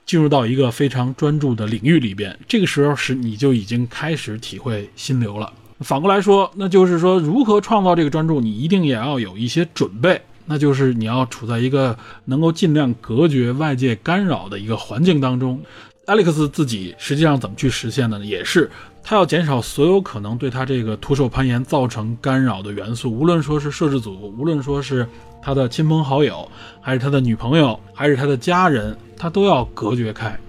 [0.05, 2.37] 进入到一个非常专注的领域里边。
[2.47, 5.51] 这个时候是你就已经开始体会心流了。
[5.79, 15.61] 反过来说，那就是说如何创造这个专注，你一定也要有一些准备，那就是你要处在一个能够尽量隔绝外界干扰的一个环境当中。
[16.05, 18.25] Alex 自己实际上怎么去实现的呢？
[18.25, 18.69] 也是。
[19.05, 25.05] 他要减少所有可能对他这个徒手攀岩造成干扰的元素，无论说是摄制组，无论说是
[25.41, 26.49] 他的亲朋好友，
[26.79, 30.39] 还是他的女朋友，还是他的家人，他都要隔绝开，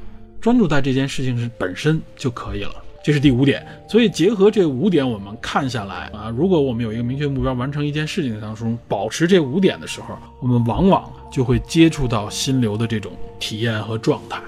[0.40, 2.74] 专注在这件事情是本身就可以了。
[3.02, 3.66] 这是第五点。
[3.88, 14.40] 所以结合这五点，我们看下来啊，如果我们有一个明确目标，完成一件事情当中，保持这五点的时候，我们往往就会接触到心流的这种体验和状态。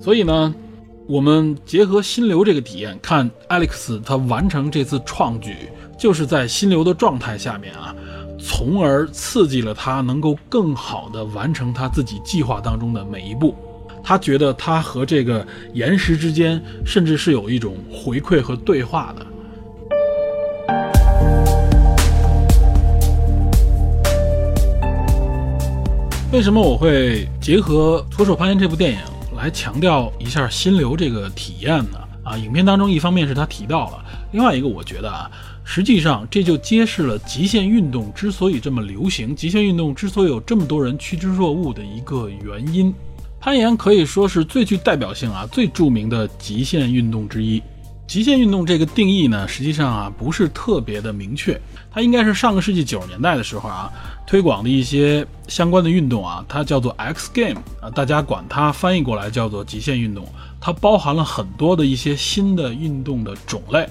[0.00, 0.52] 所以呢。
[1.06, 5.54] 我们结合心流这个体验，看 Alex 他完成这次创举，
[5.98, 7.94] 就是在心流的状态下面啊，
[8.40, 13.54] 从而刺激了他能够更好的完成他自己计划当中的每一步。
[14.02, 19.26] 他觉得他和这个岩石之间，甚至是有一种回馈和对话的。
[26.32, 28.98] 为什么我会结合《徒手攀岩》这部电影？
[29.44, 31.98] 来强调一下心流这个体验呢？
[32.22, 35.30] 啊，影片当中一方面是他提到了，另外一个我觉得啊，
[35.62, 42.94] 实际上这就揭示了极限运动之所以这么流行，极限运动之所以有这么多人趋之若鹜的一个原因。
[43.38, 47.62] 攀岩可以说是最具代表性啊、最著名的极限运动之一。
[48.06, 53.90] 极限运动这个定义呢，实际上啊不是特别的明确，它应该是上个世纪九十年代的时候啊
[54.26, 60.26] 推广的一些相关的运动啊，它叫做 X Game 啊，大家管它翻译过来叫做极限运动，
[60.60, 63.88] 它包含了很多的一些新的运动的种类，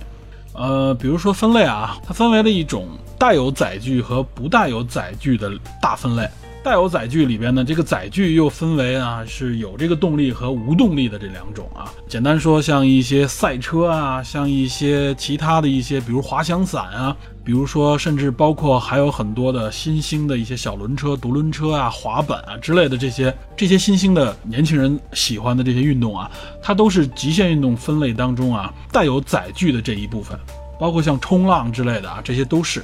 [0.54, 2.88] 呃，比如说分类啊，它分为了一种
[3.18, 5.52] 带有载具和不带有载具的
[5.82, 6.28] 大分类。
[6.64, 11.92] 带有载具里边呢，这个载具又分为啊是有这个动力和无动力的这两种啊。
[12.08, 30.40] 简单说，像一些赛车啊，像一些其他的一些，比如滑翔伞啊，比如说甚至包括还有很多的新兴的一些小轮车、独轮车啊、滑板啊之类的这些这些新兴的年轻人喜欢的这些运动啊，它都是极限运动分类当中啊带有载具的这一部分，
[30.80, 32.82] 包括像冲浪之类的啊，这些都是。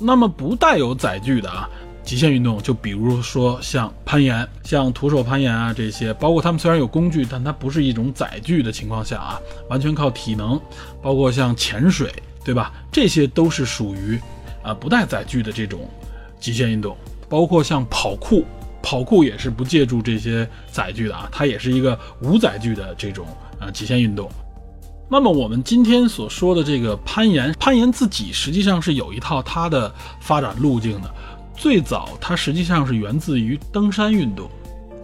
[0.00, 1.68] 那么不带有载具的啊。
[2.04, 9.40] 极限运动，就比如说像攀岩、像徒手攀岩啊这些，包括他们虽然有工具，但它不是一种载具的情况下啊，
[9.70, 10.60] 完全靠体能。
[11.02, 12.12] 包括像潜水，
[12.44, 12.72] 对吧？
[12.92, 14.20] 这些都是属于
[14.62, 15.88] 啊不带载具的这种
[16.38, 16.94] 极限运动。
[17.26, 18.44] 包括像跑酷，
[18.82, 23.26] 跑酷也是不借助这些载具的啊，它也是一个无载具的这种
[23.58, 24.30] 呃极限运动。
[25.10, 31.10] 那么我们今天所说的这个攀岩，攀岩自己实际上是有一套它的发展路径的。
[31.56, 34.48] 最早它实际上是源自于登山运动。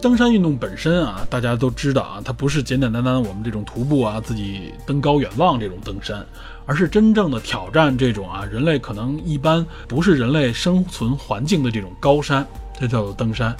[0.01, 6.25] 登山运动本身啊，大家都知道啊，它不是简简单单我们这种徒步啊，自己登高远望这种登山，
[6.65, 12.43] 而是真正的挑战这种啊，人类可能一般不是人类生存环境的这种高山，
[12.79, 13.55] 这叫做登山。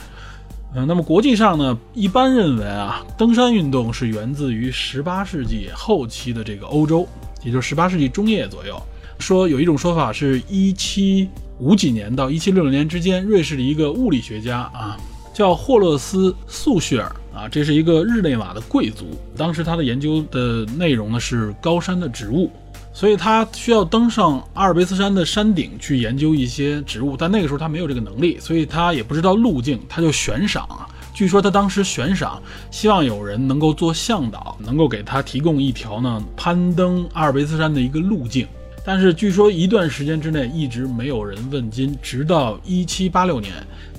[0.73, 7.07] 嗯，那么国际上呢，一般认为啊，登山运动是源自于十八世纪后期的这个欧洲，
[7.43, 8.81] 也就是十八世纪中叶左右。
[9.19, 11.29] 说有一种说法是一七
[11.61, 14.97] 五几年到一七六零年之间，瑞士的一个物理学家啊。
[15.33, 19.05] 叫霍勒斯·素雪尔啊，这是一个日内瓦的贵族。
[19.37, 22.51] 当时他的研究的内容呢是高山的植物，
[22.91, 27.15] 所以他需要登上阿尔卑斯山的山顶去研究一些植物。
[27.15, 30.85] 但那个时候他没有这个能力，所以他也不知道路径，他就悬赏啊。
[31.13, 38.45] 据说他当时悬赏，希望有人能够做向导，能够给他提供一条呢攀登阿尔卑斯山的一个路径。
[38.83, 43.53] 但是据说一段时间之内一直没有人问津，直到一七八六年。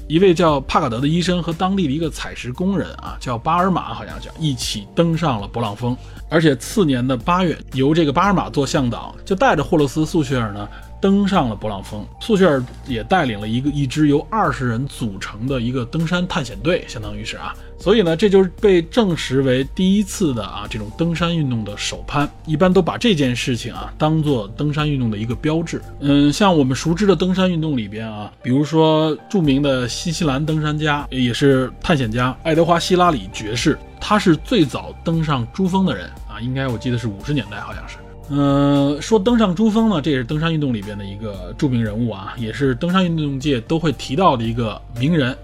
[0.09, 5.97] 一位叫帕卡德的医生和当地的一个采石工人啊，叫巴尔玛，好像叫一起登上了勃朗峰，
[6.29, 10.69] 而且次年的八月，由这个巴尔玛做向导，就带着霍洛斯·素雪尔呢。
[11.03, 25.83] 登上了勃朗峰，苏雪尔也带领了一个一支由二十人组成的一个登山探险队，相当于是啊，所以呢，这就是被证实为第一次的啊这种登山运动的首攀，一般都把这件事情啊当做登山运动的一个标志。
[25.99, 37.97] 嗯，像我们熟知的登山运动里边啊，比如说著名的新西兰登山家也是探险家爱德华希拉里爵士，他是最早登上珠峰的人啊，应该我记得是五十年代，好像是。
[38.35, 45.37] 嗯，说登上珠峰呢，这也是登山运动里边的一个著名人物啊，也是登山运动界都会提到的一个名人，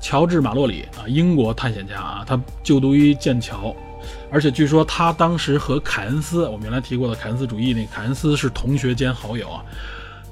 [0.00, 3.74] 乔治·马洛里啊，英国探险家啊，他就读于剑桥，
[4.30, 9.64] 而且据说他当时和凯恩斯，我们原来提过的凯恩斯主义那凯恩斯是同学兼好友啊，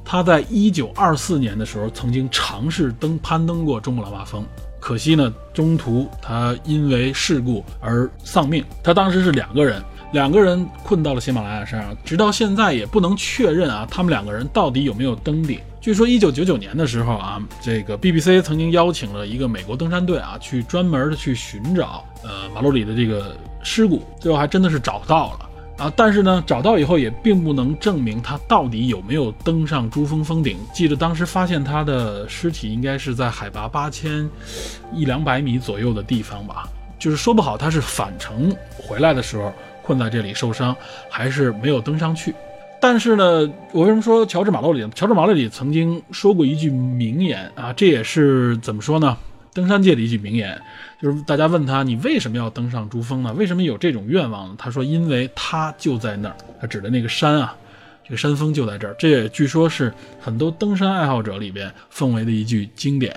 [0.05, 4.45] 他在一九二四年的时候曾经尝试登攀登过珠穆朗玛峰，
[4.79, 9.83] 可惜呢，中途他因为事故而丧命，他当时是两个人。
[10.13, 15.61] 两个人困到了喜马拉雅山上，直到现在也不能确认啊，他们两个人到底有没有登顶？
[15.81, 25.93] 据说一九九九年的时候啊，这个 BBC 曾经邀请了一个美国登山队啊，去专门的去寻找呃马洛里的这个尸骨，最后还真的是找到了啊。
[25.95, 30.59] 但是呢，找到以后也并不能证明他到底有没有登上珠峰峰顶。
[30.75, 34.29] 记得当时发现他的尸体应该是在海拔八千
[34.93, 39.53] 一两百米左右的地方吧，就是说不好他是返程回来的时候。
[39.91, 40.77] 困在这里受伤，
[41.09, 42.33] 还是没有登上去。
[42.81, 44.89] 但是呢，我为什么说乔治马洛里？
[44.95, 49.17] 乔治马洛里曾经说过一句名言啊，这也是怎么说呢？
[49.53, 50.57] 登山界的一句名言，
[51.03, 53.35] 就是大家问他，你为什么要登上珠峰呢？
[53.35, 54.55] 为什么有这种愿望呢？
[54.57, 57.57] 他说，因为他就在那儿，他指的那个山啊，
[58.05, 58.95] 这个山峰就在这儿。
[58.97, 63.15] 这也据说是很多登山爱好者里边奉为的一句经典。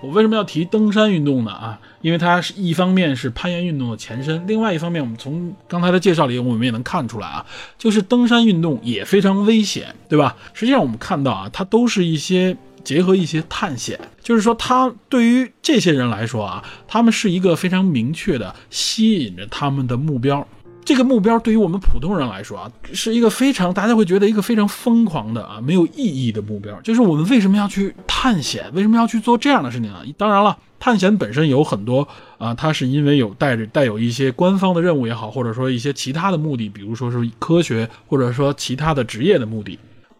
[0.00, 1.50] 我为什么要提登山运动呢？
[1.50, 7.44] 啊，因为它是一方面是攀岩运动的前身，另外一方面，我们从刚才的介绍里，我们也能看出来啊，
[7.78, 10.36] 就是登山运动也非常危险，对吧？
[10.54, 20.46] 实际上我们看到啊，它都是一些结合一些探险，就是说，它对于这些人来说啊，他们是一个非常明确的吸引着他们的目标。
[20.86, 26.80] 这个目标对于我们普通人来说啊，是一个非常大家会觉得一个非常疯狂的啊，没有意义的目标。
[26.80, 28.70] 就是我们为什么要去探险？
[28.72, 29.96] 为什么要去做这样的事情呢？
[30.16, 32.06] 当然了，探险本身有很多
[32.38, 39.76] 啊，它是因为有带着带有一些官方的任务也好，或者说一些其他的目的，比如说是科学，或者说其他的职业的目的。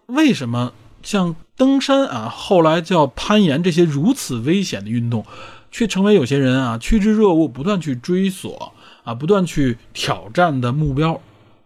[0.06, 5.24] 为什么像登山啊，后来叫攀岩这些如此危险的运动，
[5.70, 8.72] 却成为有些人啊趋之若鹜，不断去追索？
[9.06, 11.20] 啊，不断去挑战的目标，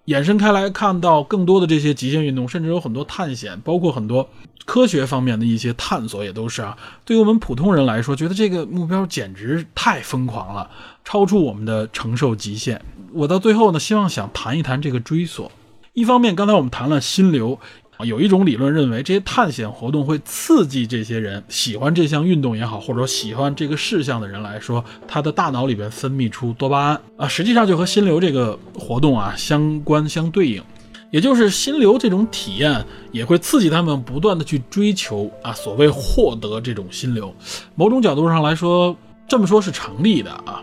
[0.05, 4.29] 延伸开来看到更多的这些极限运动，甚至有很多探险，包括很多
[4.67, 6.77] 科学方面的一些探索，也都是啊。
[7.07, 10.71] 对于我们普通人来说，觉得这个目标简直太疯狂了，
[11.03, 12.83] 超出我们的承受极限。
[13.15, 15.51] 我到最后呢，希望想谈一谈这个追索。
[15.95, 17.59] 一方面，刚才我们谈了心流。
[18.05, 30.63] 有一种理论认为，这些探险活动会刺激这些人喜欢这项运动也好，或者说喜欢这个事项的人来说，他的大脑里边分泌出多巴胺啊，实际上就和心流这个活动啊相关相对应，
[31.11, 37.35] 也就是心流这种体验也会刺激他们不断的去追求啊，所谓获得这种心流，
[37.75, 38.97] 某种角度上来说，
[39.29, 40.63] 这么说是成立的啊。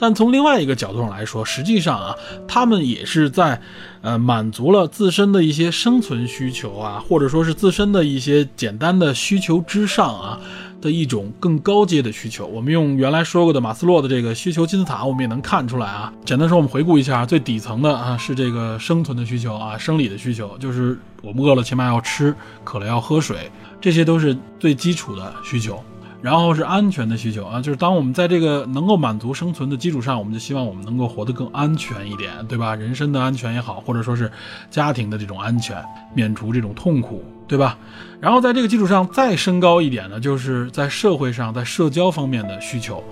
[0.00, 2.16] 但从另外一个角度上来说，实际上啊，
[2.48, 3.60] 他们也是在，
[4.00, 10.40] 呃，满足了自身的一些生存需求啊，或者说是自身的一些简单的需求之上啊，
[10.80, 12.46] 的一种更高阶的需求。
[12.46, 16.10] 我们用原来说过的马斯洛的这个需求金字塔，我们也能看出来啊。
[16.24, 22.34] 简单说，我们回顾一下，最底层的啊是这个生存的需求啊，生理的需求，就是我们饿了起码要吃，
[22.64, 25.78] 渴了要喝水，这些都是最基础的需求。
[26.22, 32.74] 然后是安全的需求啊，就是当我们在这个能够满足生存的基础上，我们就希望我们能够活得更安全一点，对吧？
[32.74, 34.30] 人身的安全也好，或者说是
[34.70, 37.78] 家庭的这种安全，免除这种痛苦，对吧？
[38.20, 43.02] 然后在这个基础上再升高一点呢，就是在社会上，在社交方面的需求，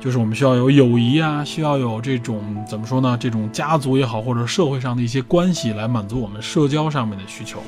[0.00, 3.16] 就是我们需要有友谊啊，需要有这种怎么说呢？
[3.20, 7.62] 这种家族也好，或者社会上的一些关系来满足我们社交上面的需求。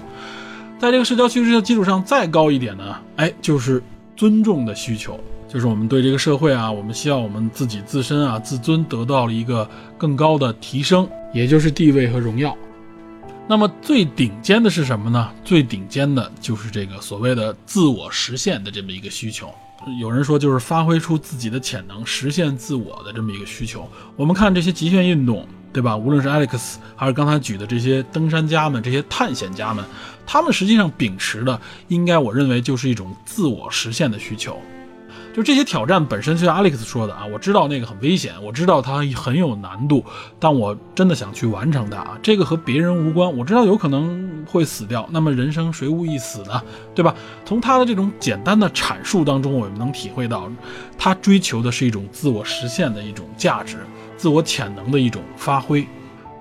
[0.80, 3.80] 在这个社交需求的基础上再高一点呢，哎，就是。
[4.20, 5.18] 尊重的需求，
[5.48, 9.66] 就是我们对这个社会啊，我们希望我们自己自身啊，自尊得到了一个
[9.96, 12.54] 更高的提升，也就是地位和荣耀。
[13.48, 15.30] 那么最顶尖的是什么呢？
[15.42, 19.48] 最顶尖的就是这个所谓的自我实现的这么一个需求。
[19.98, 23.88] 有人说就是发挥出自己的潜能，实现自我的这么一个需求。
[24.16, 25.96] 我们看这些极限运动，对吧？
[25.96, 29.82] 无论是 Alex 还是刚才举的这些登山家们、这些探险家们。
[30.32, 34.56] 他们实际上秉持的，应该我认为就是一种自我实现的需求。
[35.34, 40.04] 就这些挑战本身，就像 Alex 说的啊，我知道那个很危险，我知道它很有难度，
[40.38, 42.16] 但我真的想去完成它啊。
[42.22, 46.62] 这个和别人无关，我知道有可能会死掉，那么人生谁无一死呢？
[46.94, 47.12] 对吧？
[47.44, 50.48] 从他的这种简单的阐述当中，我们能体会到，
[50.96, 53.78] 他追求的是一种自我实现的一种价值，
[54.16, 55.84] 自我潜能的一种发挥。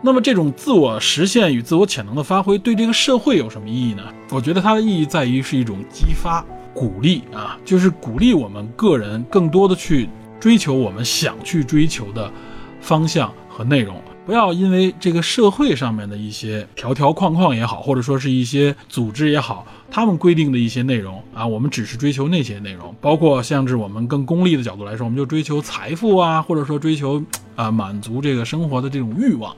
[0.02, 4.04] 那么这种自我实现与自我潜能的发挥，对这个社会有什么意义呢？
[4.30, 12.32] 我觉得它的意义在于是一种激发、鼓励啊，就是鼓励我们个人更多的去追求我们想去追求的
[12.80, 14.02] 方向和内容。
[14.26, 22.96] 不要因为这个社会上面的一些条条框框也好，或者说是一些组织也好，他们规定的一些内容啊，我们只是追求那些内容。
[23.02, 27.24] 包括像是我们更功利的角度来说，我们就追求财富啊，或者说追求
[27.56, 29.56] 啊满足这个生活的这种欲望。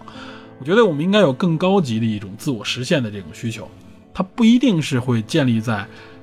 [0.60, 3.68] 我觉得我们应该有更高级的一种自我实现的这种需求，
[4.14, 5.78] 它不一定是会建立在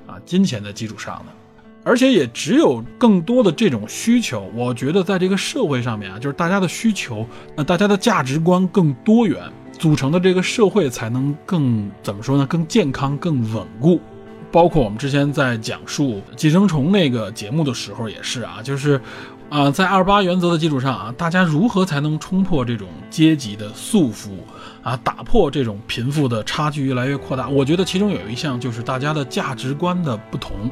[0.07, 1.33] 啊金钱的基础上的，
[1.83, 9.43] 而且也只有更多的这种需求，我觉得在这个社会上面啊，就是大家的需求，那大家的价值观更多元
[9.79, 12.47] 组成的这个社会才能更怎么说呢？
[12.47, 14.01] 更健康、更稳固。
[14.51, 19.01] 包括我们之前在讲述《寄生虫》那个节目的时候也是啊，就是。
[19.51, 24.29] 啊，在二八原则的基础上啊，大家如何才能冲破这种阶级的束缚
[24.83, 27.49] 啊，打破这种贫富的差距越来越扩大？
[27.49, 30.71] 我觉得其中有一项就是大家的价值观的不同，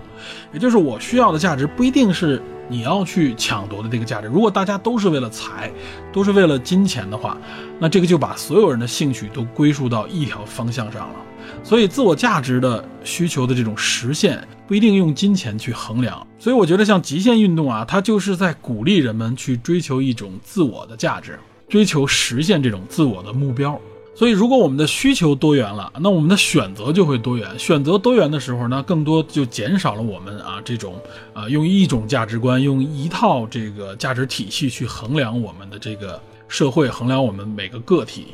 [0.52, 4.28] 也就是我需要的价值不一定是你要去抢夺的这个价值。
[4.28, 5.70] 如果大家都是为了财，
[6.12, 7.36] 都是为了金钱的话，
[7.78, 11.16] 那这个就把所有人的兴趣都归属到一条方向上了。
[11.62, 16.26] 所以，自我价值的需求的这种实现，不一定用金钱去衡量。
[16.40, 21.38] 所以，我觉得像极限运动啊，它就是在鼓励人们去追求一种自我的价值，
[21.68, 23.80] 追求实现这种自我的目标。
[24.14, 27.46] 所以，如果我们的需求多元了，那我们的选择就会多元。
[27.58, 30.94] 选择多元的时候呢，更多就减少了我们啊这种
[31.34, 38.28] 啊用一种价值观、用一套这个价值体系去衡量我们的这个社会，衡量我们每个个体。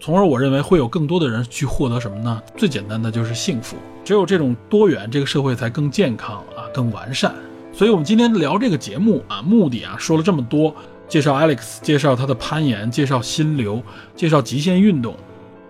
[0.00, 2.40] 从而，我认为会有更多的人去获得什么呢？
[2.56, 3.76] 最简单的就是幸福。
[4.04, 7.34] 只有这种多元，这个社会才更健康啊，更完善。
[7.72, 10.72] 所以，我们今天聊这个节目啊，目的啊，说了这么多，
[11.08, 13.82] 介绍 Alex，介绍他的攀岩，介绍心流，
[14.14, 15.16] 介绍极限运动，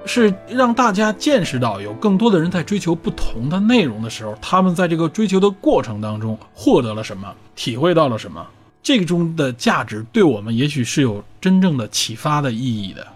[0.05, 8.45] 是让大家见识到有更多的人在追求不同的内容的时候，他们在这个追求的过程当中获得了什么，体会到了什么，
[8.82, 13.07] 这个中的价值对我们也许是有真正的启发的意义的。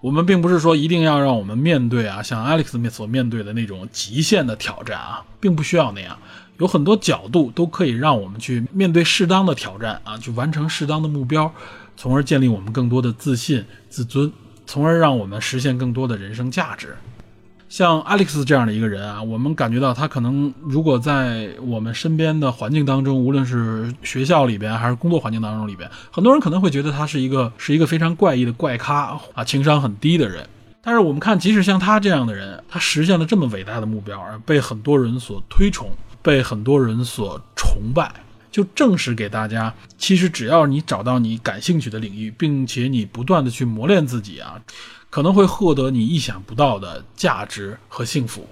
[0.00, 6.16] 我们并不是说一定要让我们面对啊，像 Alex 面所面对的那种极限的挑战啊，并不需要那样，
[6.58, 11.52] 有很多角度都可以让我们去面对适当的挑战啊，去完成适当的目标，
[11.96, 14.32] 从而建立我们更多的自信、自尊，
[14.66, 16.96] 从而让我们实现更多的人生价值。
[17.68, 30.48] 像 Alex 这样的一个人啊，我们感觉到他可能如果在我们身边的环境当中，无论是学校里边还是工作环境当中里边，很多人可能会觉得他是一个是一个非常怪异的怪咖啊，情商很低的人。
[30.80, 35.90] 但是我们看，即使像他这样的人，他实现了这么伟大的目标，而被很多人所推崇，
[36.26, 38.12] 被很多人所崇拜，
[38.50, 44.60] 就证实给大家，其实只要你找到你感兴趣的领域，并且你不断的去磨练自己啊。
[45.08, 48.44] 可能会获得你意想不到的价值和幸福。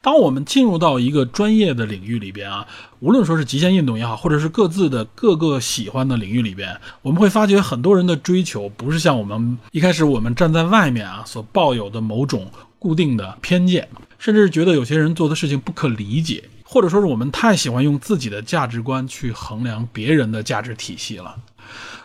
[0.00, 2.64] 当我们进入到一个专业的领域里边啊，
[3.00, 12.48] 无论说是极限运动也好，或者是各自的各个喜欢的领域里边，我们会发觉很多人的追求不是像我们一开始我们站在外面啊所抱有的某种
[12.78, 16.44] 固定的偏见，甚至觉得有些人做的事情不可理解。
[16.68, 21.36] 或者说是我们太喜欢用自己的价值观去衡量别人的价值体系了。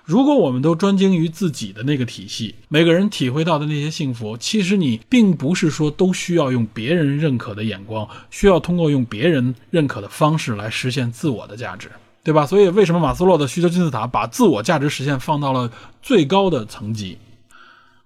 [0.06, 11.90] 如果我们都专精于自己的那个体系，每个人体会到的那些幸福，其实你并不是说都需要用别人认可的眼光，需要通过用别人认可的方式来实现自我的价值，
[12.24, 12.46] 对吧？
[12.46, 17.18] 所以，为什么马斯洛的需求金字塔把自我价值实现放到了最高的层级？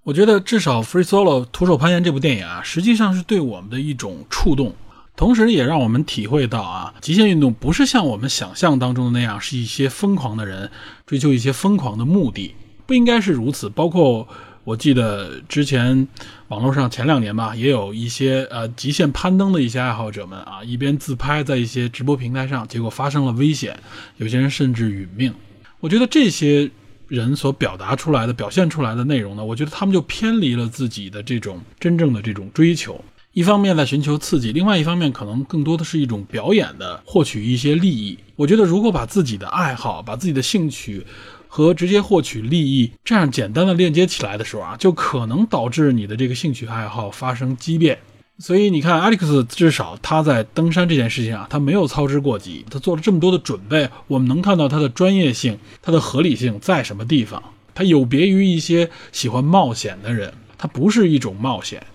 [0.03, 4.75] 我觉得，至少《Free Solo》徒手攀岩这部电影啊，实际上是对我们的一种触动。
[5.15, 10.69] 同时，也让我们体会到啊，极限运动不是像我们想象当中的那样，是一些疯狂的人
[11.05, 12.53] 追求一些疯狂的目的，
[12.85, 13.69] 不应该是如此。
[13.69, 14.27] 包括
[14.65, 16.07] 我记得之前
[16.49, 23.79] 网络上前两年吧，也有一些呃极限攀登的一些爱好者们啊，一边自拍在一些直播平台上，结果发生了危险，
[24.17, 25.33] 有些人甚至殒命。
[25.79, 26.69] 我觉得这些
[27.07, 32.99] 人所表达出来的、表现出来的内容呢，我觉得他们就偏离了自己的这种真正的这种追求。
[33.35, 38.17] 一方面在寻求刺激，另外一方面可能更多的是一种表演的获取一些利益。
[38.37, 41.05] 我觉得如果把自己的爱好、把自己的兴趣
[41.49, 47.99] 和直接获取利益这样简单的链接起来的时候啊，就可能导致你的这个兴趣爱好发生畸变。
[48.39, 57.43] 所以你看，Alex 至少他在登山这件事情啊，他没有操之过急，他做了这么多的准备，我们能看到他的专业性、他的合理性在什么地方。
[57.73, 61.85] 他有别于一些喜欢冒险的人，他不是一种冒险。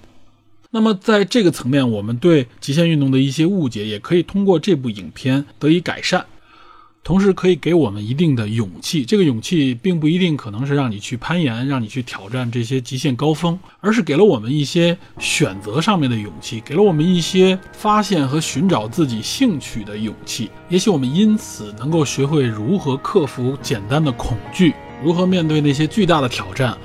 [0.73, 6.25] 那么，在这个层面，我们对极限运动的一些误解，也可以通过这部影片得以改善，
[7.03, 9.05] 同时可以给我们一定的勇气。
[9.05, 20.49] 这个勇气并不一定可能是让你去攀岩，让你去挑战这些极限高峰，而是给了我们一些选择上面的勇气，给了我们一些发现和寻找自己兴趣的勇气。
[20.68, 26.79] 也许我们因此能够学会如何克服简单的恐惧，如何面对那些巨大的挑战，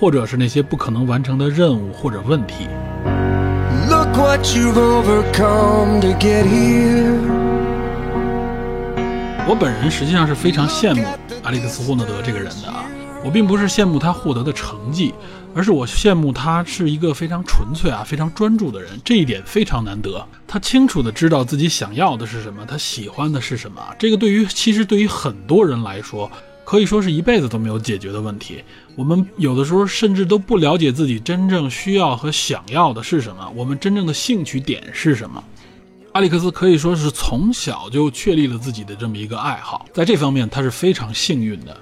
[0.00, 2.66] 或者是那些不可能完成的任务或者问题。
[3.90, 7.18] Look what you've overcome to get here
[9.46, 11.04] 我本人实际上是非常羡慕
[11.42, 12.86] 阿历克斯·霍纳德这个人的啊，
[13.22, 15.12] 我并不是羡慕他获得的成绩，
[15.54, 20.26] 而是我羡慕他是一个非常纯粹啊、非常专注的人，这一点非常难得。
[20.48, 26.30] 他清楚的知道自己想要的是什么，他喜欢的是什么，这个对于其实对于很多人来说。
[26.70, 28.62] 可以说是一辈子都没有解决的问题。
[28.94, 35.42] 我们有的时候甚至都不了解自己真正需要和想要的是什么，我们真正的兴趣点是什么。
[36.12, 41.76] 阿里克斯可以说是从小就确立了自己的这么一个爱好，在这方面他是非常幸运的。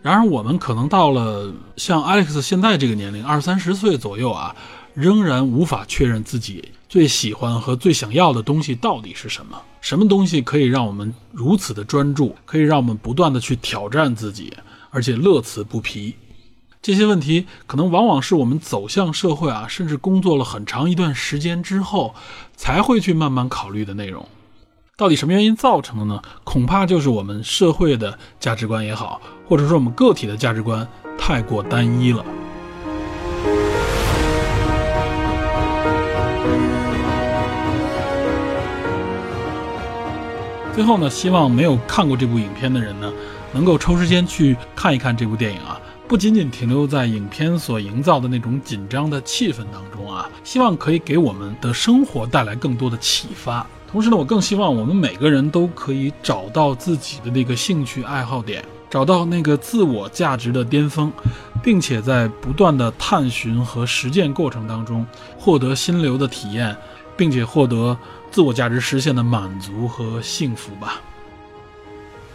[0.00, 4.56] 然而，我们可能到了像阿里克斯现在这个年龄，二三十岁左右啊，
[4.94, 9.60] 仍然无法确认自己最喜欢和最想要的东西到底是什么。
[9.86, 14.52] 什么东西可以让我们如此的专注，可以让我们不断的去挑战自己，
[14.90, 16.16] 而且乐此不疲？
[16.82, 22.16] 这些问题可能往往是我们走向社会啊，甚至工作了很长一段时间之后，
[22.56, 24.28] 才会去慢慢考虑的内容。
[24.96, 26.20] 到底什么原因造成的呢？
[26.42, 30.84] 恐怕就是我们社会的价值观也好，或者说我们个体的价值观
[31.16, 32.24] 太过单一了。
[40.76, 43.10] 最后呢，希望没有看过这部影片的人呢，
[43.50, 53.66] 能够抽时间去看一看这部电影啊，不仅仅停留在影片所营造的那种紧张的气氛当中啊，希望可以给我们的生活带来更多的启发。
[53.90, 61.10] 同时呢，我更希望我们每个人都可以找到自己的那个兴趣爱好点，找到那个自我价值的巅峰，
[61.62, 65.06] 并且在不断的探寻和实践过程当中，
[65.38, 66.76] 获得心流的体验，
[67.16, 67.96] 并且获得。
[68.36, 71.00] 自我价值实现的满足和幸福吧。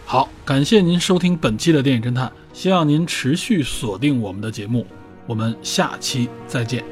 [0.04, 4.84] 好，感谢您收听本期的电影侦探，希望您持续锁定我们的节目，
[5.28, 6.82] 我们下期再见。